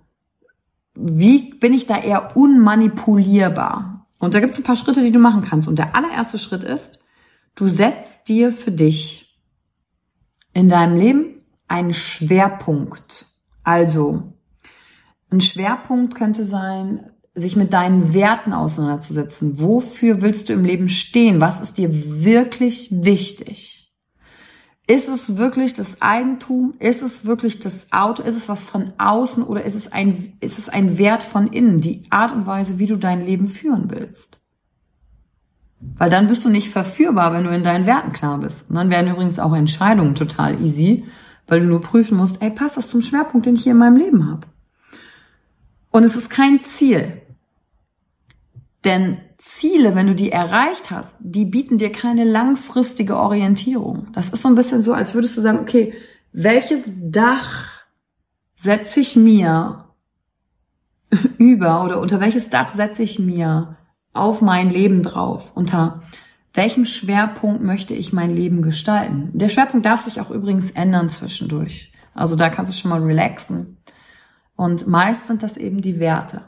wie 0.94 1.54
bin 1.54 1.72
ich 1.72 1.86
da 1.86 1.98
eher 1.98 2.36
unmanipulierbar? 2.36 4.06
Und 4.18 4.34
da 4.34 4.40
gibt 4.40 4.54
es 4.54 4.60
ein 4.60 4.64
paar 4.64 4.76
Schritte, 4.76 5.02
die 5.02 5.12
du 5.12 5.18
machen 5.18 5.42
kannst. 5.42 5.68
Und 5.68 5.78
der 5.78 5.96
allererste 5.96 6.38
Schritt 6.38 6.64
ist, 6.64 7.02
du 7.54 7.68
setzt 7.68 8.28
dir 8.28 8.52
für 8.52 8.70
dich 8.70 9.40
in 10.52 10.68
deinem 10.68 10.96
Leben 10.96 11.42
einen 11.68 11.94
Schwerpunkt. 11.94 13.26
Also, 13.62 14.34
ein 15.30 15.40
Schwerpunkt 15.40 16.14
könnte 16.16 16.44
sein, 16.44 17.09
sich 17.34 17.56
mit 17.56 17.72
deinen 17.72 18.12
Werten 18.12 18.52
auseinanderzusetzen. 18.52 19.60
Wofür 19.60 20.20
willst 20.22 20.48
du 20.48 20.52
im 20.52 20.64
Leben 20.64 20.88
stehen? 20.88 21.40
Was 21.40 21.60
ist 21.60 21.78
dir 21.78 21.90
wirklich 22.24 22.88
wichtig? 22.90 23.80
Ist 24.86 25.08
es 25.08 25.36
wirklich 25.36 25.72
das 25.74 26.02
Eigentum? 26.02 26.74
Ist 26.80 27.00
es 27.00 27.24
wirklich 27.24 27.60
das 27.60 27.92
Auto? 27.92 28.24
Ist 28.24 28.36
es 28.36 28.48
was 28.48 28.64
von 28.64 28.92
außen 28.98 29.44
oder 29.44 29.64
ist 29.64 29.76
es 29.76 29.92
ein, 29.92 30.32
ist 30.40 30.58
es 30.58 30.68
ein 30.68 30.98
Wert 30.98 31.22
von 31.22 31.46
innen? 31.46 31.80
Die 31.80 32.06
Art 32.10 32.32
und 32.32 32.46
Weise, 32.46 32.80
wie 32.80 32.88
du 32.88 32.96
dein 32.96 33.24
Leben 33.24 33.46
führen 33.46 33.88
willst. 33.92 34.40
Weil 35.78 36.10
dann 36.10 36.26
bist 36.26 36.44
du 36.44 36.48
nicht 36.48 36.70
verführbar, 36.70 37.32
wenn 37.32 37.44
du 37.44 37.50
in 37.50 37.62
deinen 37.62 37.86
Werten 37.86 38.12
klar 38.12 38.38
bist. 38.38 38.68
Und 38.68 38.74
dann 38.74 38.90
werden 38.90 39.12
übrigens 39.12 39.38
auch 39.38 39.54
Entscheidungen 39.54 40.16
total 40.16 40.60
easy, 40.60 41.04
weil 41.46 41.60
du 41.60 41.66
nur 41.66 41.80
prüfen 41.80 42.18
musst, 42.18 42.42
ey, 42.42 42.50
passt 42.50 42.76
das 42.76 42.90
zum 42.90 43.02
Schwerpunkt, 43.02 43.46
den 43.46 43.54
ich 43.54 43.62
hier 43.62 43.72
in 43.72 43.78
meinem 43.78 43.96
Leben 43.96 44.28
habe? 44.28 44.46
Und 45.90 46.04
es 46.04 46.14
ist 46.14 46.30
kein 46.30 46.62
Ziel. 46.64 47.22
Denn 48.84 49.18
Ziele, 49.38 49.94
wenn 49.94 50.06
du 50.06 50.14
die 50.14 50.30
erreicht 50.30 50.90
hast, 50.90 51.14
die 51.18 51.44
bieten 51.44 51.78
dir 51.78 51.92
keine 51.92 52.24
langfristige 52.24 53.16
Orientierung. 53.16 54.08
Das 54.12 54.28
ist 54.28 54.42
so 54.42 54.48
ein 54.48 54.54
bisschen 54.54 54.82
so, 54.82 54.92
als 54.92 55.14
würdest 55.14 55.36
du 55.36 55.40
sagen, 55.40 55.60
okay, 55.60 55.94
welches 56.32 56.84
Dach 56.86 57.84
setze 58.56 59.00
ich 59.00 59.16
mir 59.16 59.86
über 61.38 61.84
oder 61.84 62.00
unter 62.00 62.20
welches 62.20 62.50
Dach 62.50 62.74
setze 62.74 63.02
ich 63.02 63.18
mir 63.18 63.76
auf 64.12 64.42
mein 64.42 64.70
Leben 64.70 65.02
drauf? 65.02 65.52
Unter 65.56 66.02
welchem 66.52 66.84
Schwerpunkt 66.84 67.62
möchte 67.62 67.94
ich 67.94 68.12
mein 68.12 68.30
Leben 68.30 68.62
gestalten? 68.62 69.30
Der 69.32 69.48
Schwerpunkt 69.48 69.86
darf 69.86 70.02
sich 70.02 70.20
auch 70.20 70.30
übrigens 70.30 70.70
ändern 70.72 71.08
zwischendurch. 71.08 71.92
Also 72.12 72.36
da 72.36 72.48
kannst 72.48 72.72
du 72.72 72.76
schon 72.76 72.90
mal 72.90 73.02
relaxen. 73.02 73.78
Und 74.60 74.86
meist 74.86 75.26
sind 75.26 75.42
das 75.42 75.56
eben 75.56 75.80
die 75.80 76.00
Werte. 76.00 76.42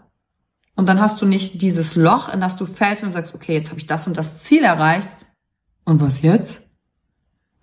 Und 0.77 0.85
dann 0.85 1.01
hast 1.01 1.23
du 1.23 1.25
nicht 1.25 1.63
dieses 1.63 1.97
Loch, 1.97 2.29
in 2.29 2.43
das 2.43 2.59
du 2.59 2.67
fällst 2.67 3.03
und 3.03 3.11
sagst, 3.11 3.35
okay, 3.35 3.55
jetzt 3.55 3.71
habe 3.71 3.81
ich 3.81 3.87
das 3.87 4.07
und 4.07 4.19
das 4.19 4.41
Ziel 4.41 4.65
erreicht. 4.65 5.09
Und 5.87 6.03
was 6.03 6.21
jetzt? 6.21 6.61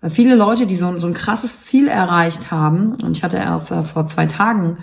Weil 0.00 0.10
viele 0.10 0.34
Leute, 0.34 0.66
die 0.66 0.74
so, 0.74 0.98
so 0.98 1.06
ein 1.06 1.14
krasses 1.14 1.60
Ziel 1.60 1.86
erreicht 1.86 2.50
haben, 2.50 2.96
und 2.96 3.16
ich 3.16 3.22
hatte 3.22 3.36
erst 3.36 3.70
äh, 3.70 3.82
vor 3.82 4.08
zwei 4.08 4.26
Tagen 4.26 4.78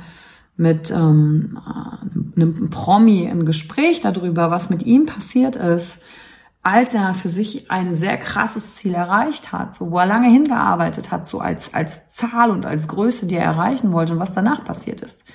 mit 0.56 0.89
ähm, 0.89 1.60
äh, 1.67 2.41
einem 2.41 2.69
Promi 2.69 3.27
ein 3.27 3.45
Gespräch 3.45 3.99
darüber, 3.99 4.49
was 4.49 4.69
mit 4.69 4.84
ihm 4.84 5.06
passiert 5.06 5.58
ist, 5.58 6.01
als 6.63 6.93
er 6.93 7.13
für 7.13 7.27
sich 7.27 7.69
ein 7.69 7.97
sehr 7.97 8.15
krasses 8.15 8.75
Ziel 8.75 8.93
erreicht 8.93 9.51
hat, 9.51 9.75
so 9.75 9.91
wo 9.91 9.99
er 9.99 10.06
lange 10.06 10.30
hingearbeitet 10.30 11.12
hat, 11.12 11.27
so 11.27 11.41
als, 11.41 11.73
als 11.73 12.10
Zahl 12.13 12.51
und 12.51 12.65
als 12.65 12.88
Größe, 12.88 13.25
die 13.25 13.36
er 13.36 13.43
erreichen 13.43 13.91
wollte 13.91 14.13
und 14.13 14.19
was 14.19 14.32
danach 14.32 14.63
passiert 14.63 15.01
ist 15.01 15.25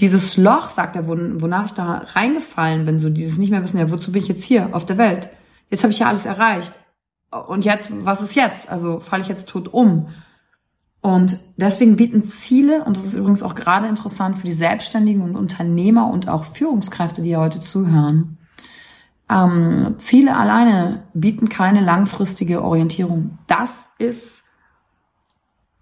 dieses 0.00 0.36
Loch, 0.36 0.70
sagt 0.70 0.96
er, 0.96 1.08
wonach 1.08 1.66
ich 1.66 1.72
da 1.72 2.04
reingefallen 2.14 2.86
bin, 2.86 3.00
so 3.00 3.10
dieses 3.10 3.38
nicht 3.38 3.50
mehr 3.50 3.62
wissen, 3.62 3.78
ja, 3.78 3.90
wozu 3.90 4.12
bin 4.12 4.22
ich 4.22 4.28
jetzt 4.28 4.44
hier 4.44 4.68
auf 4.72 4.86
der 4.86 4.98
Welt? 4.98 5.30
Jetzt 5.70 5.82
habe 5.82 5.92
ich 5.92 5.98
ja 5.98 6.08
alles 6.08 6.26
erreicht. 6.26 6.72
Und 7.48 7.64
jetzt, 7.64 7.92
was 8.04 8.22
ist 8.22 8.34
jetzt? 8.34 8.68
Also 8.68 9.00
falle 9.00 9.22
ich 9.22 9.28
jetzt 9.28 9.48
tot 9.48 9.68
um? 9.68 10.08
Und 11.00 11.38
deswegen 11.56 11.96
bieten 11.96 12.24
Ziele, 12.24 12.84
und 12.84 12.96
das 12.96 13.04
ist 13.04 13.14
übrigens 13.14 13.42
auch 13.42 13.54
gerade 13.54 13.86
interessant 13.86 14.38
für 14.38 14.46
die 14.46 14.52
Selbstständigen 14.52 15.22
und 15.22 15.36
Unternehmer 15.36 16.10
und 16.10 16.28
auch 16.28 16.44
Führungskräfte, 16.44 17.22
die 17.22 17.36
heute 17.36 17.60
zuhören, 17.60 18.38
ähm, 19.30 19.96
Ziele 19.98 20.36
alleine 20.36 21.02
bieten 21.12 21.48
keine 21.48 21.80
langfristige 21.82 22.62
Orientierung. 22.62 23.38
Das 23.46 23.90
ist 23.98 24.47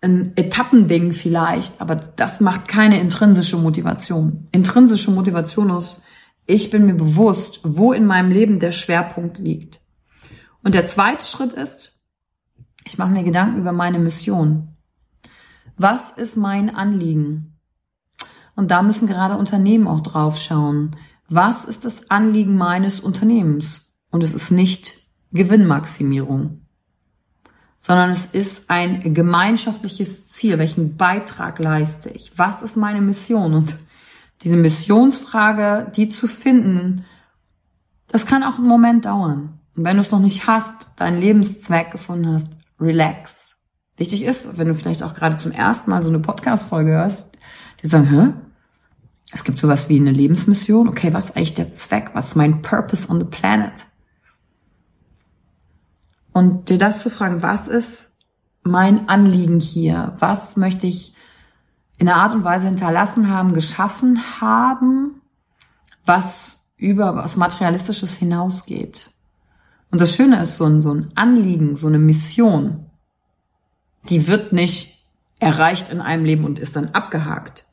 ein 0.00 0.37
Etappending 0.37 1.12
vielleicht, 1.12 1.80
aber 1.80 1.96
das 1.96 2.40
macht 2.40 2.68
keine 2.68 3.00
intrinsische 3.00 3.56
Motivation. 3.56 4.48
Intrinsische 4.52 5.11
Motivation 5.11 5.70
ist, 5.70 6.02
ich 6.46 6.70
bin 6.70 6.87
mir 6.87 6.94
bewusst, 6.94 7.61
wo 7.64 7.92
in 7.92 8.06
meinem 8.06 8.30
Leben 8.30 8.61
der 8.61 8.72
Schwerpunkt 8.72 9.38
liegt. 9.38 9.80
Und 10.62 10.74
der 10.74 10.87
zweite 10.87 11.26
Schritt 11.26 11.54
ist, 11.54 11.98
ich 12.85 12.98
mache 12.98 13.11
mir 13.11 13.24
Gedanken 13.24 13.61
über 13.61 13.72
meine 13.72 13.98
Mission. 13.98 14.76
Was 15.76 16.11
ist 16.11 16.37
mein 16.37 16.74
Anliegen? 16.74 17.59
Und 18.54 18.70
da 18.70 18.82
müssen 18.82 19.09
gerade 19.09 19.37
Unternehmen 19.37 19.88
auch 19.88 20.00
drauf 20.00 20.38
schauen. 20.38 20.96
Was 21.28 21.64
ist 21.64 21.85
das 21.85 22.11
Anliegen 22.11 22.56
meines 22.56 23.00
Unternehmens? 23.00 23.92
Und 24.11 24.22
es 24.22 24.35
ist 24.35 24.50
nicht 24.50 24.98
Gewinnmaximierung 25.32 26.65
sondern 27.87 28.11
es 28.11 28.27
ist 28.27 28.68
ein 28.68 29.14
gemeinschaftliches 29.14 30.29
Ziel. 30.29 30.59
Welchen 30.59 30.96
Beitrag 30.96 31.61
leiste 31.61 32.11
ich? 32.11 32.37
Was 32.37 32.61
ist 32.62 32.77
meine 32.77 33.01
Mission? 33.01 33.55
Und 33.55 33.77
diese 34.42 34.57
Missionsfrage, 34.57 35.92
die 35.94 36.09
zu 36.09 36.27
finden, 36.27 37.05
das 38.09 38.27
kann 38.27 38.42
auch 38.42 38.59
einen 38.59 38.66
Moment 38.66 39.05
dauern. 39.05 39.61
Und 39.77 39.85
wenn 39.85 39.99
du 39.99 40.03
es 40.03 40.11
noch 40.11 40.18
nicht 40.18 40.49
hast, 40.49 40.88
deinen 40.96 41.20
Lebenszweck 41.20 41.92
gefunden 41.92 42.27
hast, 42.27 42.49
relax. 42.81 43.55
Wichtig 43.96 44.25
ist, 44.25 44.59
wenn 44.59 44.66
du 44.66 44.75
vielleicht 44.75 45.05
auch 45.05 45.14
gerade 45.14 45.37
zum 45.37 45.53
ersten 45.53 45.88
Mal 45.88 46.03
so 46.03 46.11
eine 46.11 46.18
Podcast-Folge 46.18 46.90
hörst, 46.90 47.38
die 47.85 47.87
sagen, 47.87 48.11
hä? 48.11 48.33
Es 49.31 49.44
gibt 49.44 49.61
sowas 49.61 49.88
wie 49.88 50.01
eine 50.01 50.11
Lebensmission. 50.11 50.88
Okay, 50.88 51.14
was 51.14 51.27
ist 51.27 51.37
eigentlich 51.37 51.55
der 51.55 51.72
Zweck? 51.72 52.11
Was 52.14 52.31
ist 52.31 52.37
mein 52.37 52.62
Purpose 52.62 53.09
on 53.09 53.20
the 53.20 53.27
planet? 53.27 53.75
Und 56.37 56.68
dir 56.68 56.77
das 56.77 57.03
zu 57.03 57.09
fragen, 57.09 57.42
was 57.42 57.66
ist 57.66 58.18
mein 58.62 59.09
Anliegen 59.09 59.59
hier? 59.59 60.16
Was 60.18 60.59
möchte 60.59 60.87
ich 60.87 61.14
in 61.96 62.11
einer 62.11 62.18
Art 62.18 62.35
und 62.35 62.44
Weise 62.44 62.66
hinterlassen 62.66 63.31
haben, 63.31 63.55
geschaffen 63.55 64.20
haben, 64.38 65.22
was 66.05 66.59
über 66.77 67.16
was 67.16 67.38
Materialistisches 67.38 68.16
hinausgeht? 68.16 69.12
Und 69.90 69.99
das 69.99 70.14
Schöne 70.14 70.42
ist, 70.42 70.59
so 70.59 70.66
ein, 70.66 70.83
so 70.83 70.92
ein 70.92 71.11
Anliegen, 71.14 71.75
so 71.75 71.87
eine 71.87 71.99
Mission, 71.99 72.85
die 74.11 74.27
wird 74.27 74.53
nicht 74.53 75.07
erreicht 75.38 75.88
in 75.88 76.03
einem 76.03 76.27
Leben 76.27 76.44
und 76.44 76.59
ist 76.59 76.77
dann 76.77 76.88
abgehakt. 76.88 77.64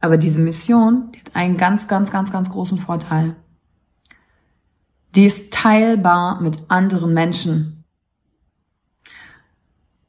Aber 0.00 0.16
diese 0.16 0.40
Mission, 0.40 1.12
die 1.12 1.18
hat 1.18 1.36
einen 1.36 1.58
ganz, 1.58 1.86
ganz, 1.86 2.10
ganz, 2.10 2.32
ganz 2.32 2.48
großen 2.48 2.78
Vorteil. 2.78 3.36
Die 5.14 5.26
ist 5.26 5.52
teilbar 5.52 6.40
mit 6.40 6.58
anderen 6.68 7.12
Menschen. 7.12 7.73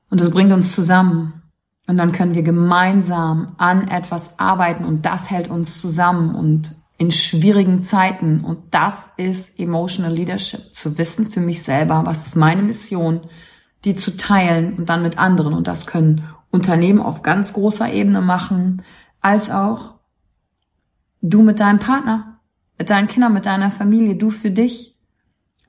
Und 0.10 0.22
es 0.22 0.30
bringt 0.30 0.52
uns 0.52 0.74
zusammen. 0.74 1.42
Und 1.88 1.98
dann 1.98 2.12
können 2.12 2.34
wir 2.34 2.44
gemeinsam 2.44 3.56
an 3.58 3.88
etwas 3.88 4.40
arbeiten 4.40 4.86
und 4.86 5.06
das 5.06 5.30
hält 5.30 5.50
uns 5.50 5.80
zusammen 5.80 6.34
und 6.34 6.76
in 6.98 7.12
schwierigen 7.12 7.84
Zeiten. 7.84 8.44
Und 8.44 8.74
das 8.74 9.12
ist 9.18 9.60
Emotional 9.60 10.12
Leadership. 10.12 10.74
Zu 10.74 10.98
wissen 10.98 11.28
für 11.28 11.42
mich 11.42 11.62
selber, 11.62 12.02
was 12.06 12.28
ist 12.28 12.36
meine 12.36 12.64
Mission, 12.64 13.22
die 13.84 13.96
zu 13.96 14.18
teilen 14.18 14.76
und 14.78 14.90
dann 14.90 15.04
mit 15.04 15.18
anderen. 15.20 15.54
Und 15.54 15.68
das 15.68 15.86
können 15.86 16.28
Unternehmen 16.50 17.02
auf 17.02 17.22
ganz 17.22 17.54
großer 17.54 17.92
Ebene 17.92 18.22
machen, 18.22 18.82
als 19.22 19.52
auch 19.52 19.96
du 21.22 21.42
mit 21.42 21.60
deinem 21.60 21.80
Partner, 21.80 22.40
mit 22.78 22.90
deinen 22.90 23.08
Kindern, 23.08 23.34
mit 23.34 23.46
deiner 23.46 23.72
Familie, 23.72 24.16
du 24.16 24.30
für 24.30 24.52
dich. 24.52 24.95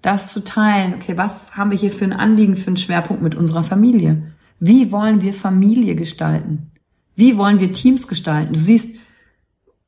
Das 0.07 0.29
zu 0.29 0.45
teilen. 0.45 0.95
Okay, 0.95 1.16
was 1.16 1.57
haben 1.57 1.73
wir 1.73 1.79
hier 1.79 1.90
für 1.90 2.05
ein 2.05 2.12
Anliegen, 2.12 2.55
für 2.57 2.69
einen 2.69 2.77
Schwerpunkt 2.77 3.23
mit 3.23 3.35
unserer 3.35 3.64
Familie? 3.64 4.33
Wie 4.61 4.92
wollen 4.92 5.21
wir 5.21 5.35
Familie 5.35 5.97
gestalten? 5.97 6.71
Wie 7.16 7.37
wollen 7.37 7.59
wir 7.59 7.73
Teams 7.73 8.07
gestalten? 8.07 8.53
Du 8.53 8.61
siehst, 8.61 8.97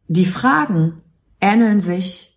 die 0.09 0.27
Fragen 0.27 0.95
ähneln 1.41 1.81
sich, 1.81 2.37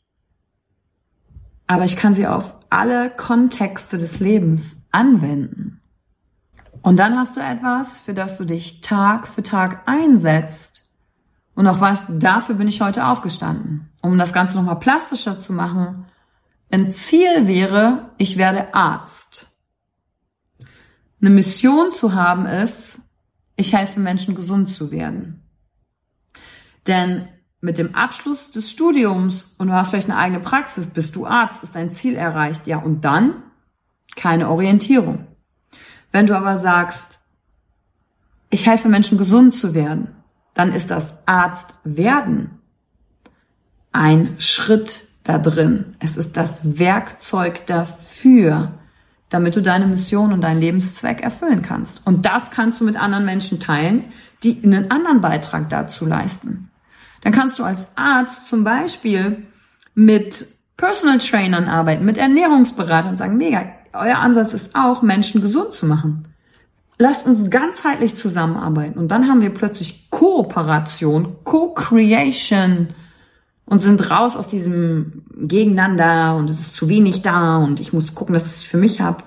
aber 1.66 1.86
ich 1.86 1.96
kann 1.98 2.14
sie 2.14 2.28
auf 2.28 2.54
alle 2.70 3.10
Kontexte 3.10 3.98
des 3.98 4.20
Lebens 4.20 4.76
anwenden. 4.92 5.82
Und 6.84 6.98
dann 6.98 7.18
hast 7.18 7.36
du 7.36 7.42
etwas, 7.42 8.00
für 8.00 8.14
das 8.14 8.38
du 8.38 8.46
dich 8.46 8.82
Tag 8.82 9.28
für 9.28 9.44
Tag 9.44 9.88
einsetzt 9.88 10.90
und 11.56 11.68
auch 11.68 11.82
weißt, 11.82 12.06
dafür 12.10 12.56
bin 12.56 12.68
ich 12.68 12.82
heute 12.82 13.08
aufgestanden. 13.08 13.90
Um 14.02 14.18
das 14.18 14.34
Ganze 14.34 14.58
nochmal 14.58 14.80
plastischer 14.80 15.40
zu 15.40 15.54
machen, 15.54 16.06
ein 16.72 16.94
Ziel 16.94 17.48
wäre, 17.48 18.12
ich 18.18 18.38
werde 18.38 18.74
Arzt. 18.74 19.48
Eine 21.20 21.30
Mission 21.30 21.92
zu 21.92 22.14
haben 22.14 22.46
ist, 22.46 23.02
ich 23.56 23.74
helfe 23.76 24.00
Menschen 24.00 24.36
gesund 24.36 24.70
zu 24.70 24.92
werden. 24.92 25.44
Denn 26.88 27.28
mit 27.60 27.78
dem 27.78 27.94
Abschluss 27.94 28.52
des 28.52 28.72
Studiums 28.72 29.54
und 29.58 29.68
du 29.68 29.74
hast 29.74 29.90
vielleicht 29.90 30.10
eine 30.10 30.18
eigene 30.18 30.40
Praxis, 30.40 30.88
bist 30.88 31.16
du 31.16 31.28
Arzt, 31.28 31.64
ist 31.64 31.76
dein 31.76 31.94
Ziel 31.94 32.16
erreicht. 32.16 32.66
Ja, 32.66 32.78
und 32.78 33.02
dann 33.02 33.44
keine 34.16 34.50
Orientierung. 34.50 35.28
Wenn 36.12 36.26
du 36.26 36.36
aber 36.36 36.58
sagst, 36.58 37.20
ich 38.50 38.66
helfe 38.66 38.90
Menschen 38.90 39.18
gesund 39.18 39.54
zu 39.54 39.74
werden, 39.74 40.16
dann 40.54 40.74
ist 40.74 40.90
das 40.90 41.14
Arzt 41.28 41.78
werden 41.84 42.62
ein 43.92 44.40
Schritt 44.40 45.11
da 45.32 45.38
drin. 45.38 45.96
Es 46.00 46.18
ist 46.18 46.36
das 46.36 46.78
Werkzeug 46.80 47.66
dafür, 47.68 48.74
damit 49.30 49.56
du 49.56 49.62
deine 49.62 49.88
Mission 49.88 50.34
und 50.34 50.42
deinen 50.42 50.60
Lebenszweck 50.60 51.22
erfüllen 51.22 51.62
kannst. 51.62 52.06
Und 52.06 52.26
das 52.26 52.52
kannst 52.52 52.82
du 52.82 52.86
mit 52.86 52.98
anderen 52.98 53.26
Menschen 53.26 53.60
teilen, 53.60 54.06
die 54.44 54.62
einen 54.64 54.92
anderen 54.92 55.22
Beitrag 55.22 55.70
dazu 55.70 56.06
leisten. 56.06 56.70
Dann 57.22 57.32
kannst 57.32 57.60
du 57.60 57.64
als 57.64 57.88
Arzt 57.96 58.50
zum 58.50 58.64
Beispiel 58.64 59.46
mit 59.94 60.46
Personal 60.76 61.20
Trainern 61.20 61.68
arbeiten, 61.68 62.04
mit 62.04 62.18
Ernährungsberatern 62.18 63.12
und 63.12 63.18
sagen, 63.18 63.38
mega, 63.38 63.66
euer 63.94 64.18
Ansatz 64.18 64.54
ist 64.54 64.76
auch, 64.76 65.02
Menschen 65.02 65.42
gesund 65.42 65.74
zu 65.74 65.86
machen. 65.86 66.28
Lasst 66.98 67.26
uns 67.26 67.50
ganzheitlich 67.50 68.16
zusammenarbeiten. 68.16 69.00
Und 69.00 69.10
dann 69.10 69.28
haben 69.28 69.42
wir 69.42 69.52
plötzlich 69.52 70.10
Kooperation, 70.10 71.38
Co-Creation 71.44 72.90
und 73.72 73.82
sind 73.82 74.12
raus 74.12 74.36
aus 74.36 74.50
diesem 74.50 75.24
Gegeneinander 75.34 76.36
und 76.36 76.50
es 76.50 76.60
ist 76.60 76.74
zu 76.74 76.90
wenig 76.90 77.22
da 77.22 77.56
und 77.56 77.80
ich 77.80 77.94
muss 77.94 78.14
gucken, 78.14 78.34
dass 78.34 78.46
ich 78.46 78.52
es 78.52 78.64
für 78.66 78.76
mich 78.76 79.00
habe. 79.00 79.24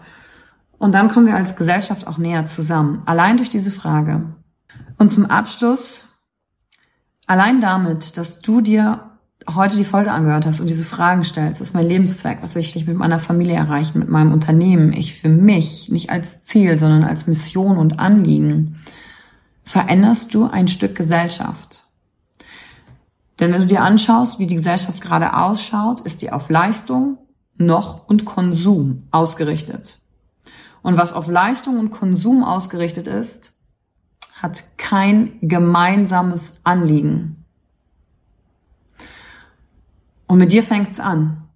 Und 0.77 0.93
dann 0.93 1.09
kommen 1.09 1.27
wir 1.27 1.35
als 1.35 1.57
Gesellschaft 1.57 2.07
auch 2.07 2.19
näher 2.19 2.45
zusammen. 2.45 3.01
Allein 3.07 3.39
durch 3.39 3.49
diese 3.49 3.71
Frage. 3.71 4.35
Und 4.99 5.11
zum 5.11 5.25
Abschluss, 5.31 6.21
allein 7.27 7.63
damit, 7.63 8.19
dass 8.19 8.41
du 8.41 8.61
dir 8.61 9.13
heute 9.55 9.77
die 9.77 9.87
Folge 9.87 10.13
angehört 10.13 10.45
hast 10.45 10.61
und 10.61 10.67
diese 10.67 10.85
Fragen 10.85 11.25
stellst, 11.25 11.63
ist 11.63 11.73
mein 11.73 11.89
Lebenszweck, 11.89 12.43
was 12.43 12.55
will 12.55 12.61
ich 12.61 12.87
mit 12.87 12.99
meiner 12.99 13.19
Familie 13.19 13.57
erreichen, 13.57 13.99
mit 13.99 14.11
meinem 14.11 14.35
Unternehmen, 14.35 14.93
ich 14.93 15.19
für 15.19 15.31
mich, 15.31 15.89
nicht 15.91 16.11
als 16.11 16.45
Ziel, 16.45 16.77
sondern 16.77 17.05
als 17.05 17.27
Mission 17.27 17.79
und 17.79 17.99
Anliegen, 17.99 18.77
veränderst 19.63 20.35
du 20.35 20.51
ein 20.51 20.69
Stück 20.69 20.95
Gesellschaft. 20.95 21.84
Denn 23.41 23.53
wenn 23.53 23.63
du 23.63 23.67
dir 23.67 23.83
anschaust, 23.83 24.39
wie 24.39 24.47
die 24.47 24.57
Gesellschaft 24.57 25.01
gerade 25.01 25.37
ausschaut, 25.37 26.01
ist 26.01 26.23
die 26.23 26.33
auf 26.33 26.51
Leistung, 26.51 27.19
noch 27.57 28.09
und 28.09 28.25
Konsum 28.25 29.07
ausgerichtet. 29.11 30.01
Und 30.83 30.99
was 30.99 31.13
auf 31.13 31.29
Leistung 31.29 31.79
und 31.79 31.91
Konsum 31.91 32.45
ausgerichtet 32.45 33.07
ist, 33.07 33.53
hat 34.35 34.77
kein 34.77 35.39
gemeinsames 35.41 36.61
Anliegen. 36.65 37.45
Und 40.27 40.39
mit 40.39 40.53
dir 40.53 40.63
fängt's 40.63 41.01
an. 41.01 41.49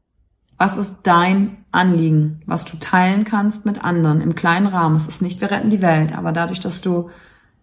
Was 0.56 0.76
ist 0.76 1.02
dein 1.02 1.64
Anliegen, 1.70 2.42
was 2.46 2.64
du 2.64 2.76
teilen 2.78 3.24
kannst 3.24 3.64
mit 3.64 3.84
anderen 3.84 4.20
im 4.20 4.34
kleinen 4.34 4.66
Rahmen? 4.66 4.96
Es 4.96 5.06
ist 5.06 5.22
nicht, 5.22 5.40
wir 5.40 5.50
retten 5.50 5.70
die 5.70 5.82
Welt, 5.82 6.16
aber 6.16 6.32
dadurch, 6.32 6.60
dass 6.60 6.80
du 6.80 7.10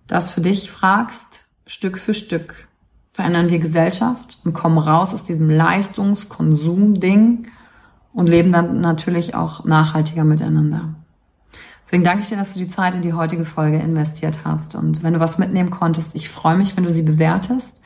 das 0.07 0.31
für 0.31 0.41
dich 0.41 0.71
fragst, 0.71 1.47
Stück 1.67 1.97
für 1.97 2.13
Stück, 2.13 2.67
verändern 3.15 3.49
wir 3.49 3.59
Gesellschaft 3.59 4.39
und 4.43 4.53
kommen 4.53 4.77
raus 4.77 5.13
aus 5.13 5.23
diesem 5.23 5.49
Leistungskonsum-Ding 5.49 7.47
und 8.13 8.27
leben 8.27 8.51
dann 8.51 8.81
natürlich 8.81 9.35
auch 9.35 9.63
nachhaltiger 9.63 10.25
miteinander. 10.25 10.95
Deswegen 11.83 12.03
danke 12.03 12.23
ich 12.23 12.29
dir, 12.29 12.37
dass 12.37 12.53
du 12.53 12.59
die 12.59 12.67
Zeit 12.67 12.93
in 12.95 13.01
die 13.01 13.13
heutige 13.13 13.45
Folge 13.45 13.77
investiert 13.77 14.39
hast. 14.43 14.75
Und 14.75 15.01
wenn 15.01 15.13
du 15.13 15.21
was 15.21 15.37
mitnehmen 15.37 15.69
konntest, 15.69 16.15
ich 16.15 16.27
freue 16.29 16.57
mich, 16.57 16.75
wenn 16.75 16.83
du 16.83 16.91
sie 16.91 17.03
bewertest 17.03 17.81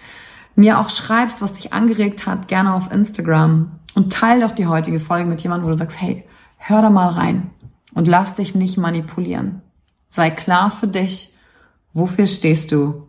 mir 0.56 0.80
auch 0.80 0.90
schreibst, 0.90 1.42
was 1.42 1.54
dich 1.54 1.74
angeregt 1.74 2.26
hat, 2.26 2.48
gerne 2.48 2.74
auf 2.74 2.92
Instagram 2.92 3.80
und 3.96 4.12
teile 4.12 4.42
doch 4.42 4.52
die 4.52 4.68
heutige 4.68 5.00
Folge 5.00 5.30
mit 5.30 5.42
jemandem, 5.42 5.68
wo 5.68 5.72
du 5.72 5.78
sagst, 5.78 6.02
hey, 6.02 6.26
hör 6.58 6.82
da 6.82 6.90
mal 6.90 7.08
rein 7.08 7.52
und 7.94 8.08
lass 8.08 8.36
dich 8.36 8.56
nicht 8.56 8.78
manipulieren. 8.78 9.62
Sei 10.10 10.30
klar 10.30 10.72
für 10.72 10.88
dich, 10.88 11.34
wofür 11.94 12.28
stehst 12.28 12.72
du 12.72 13.09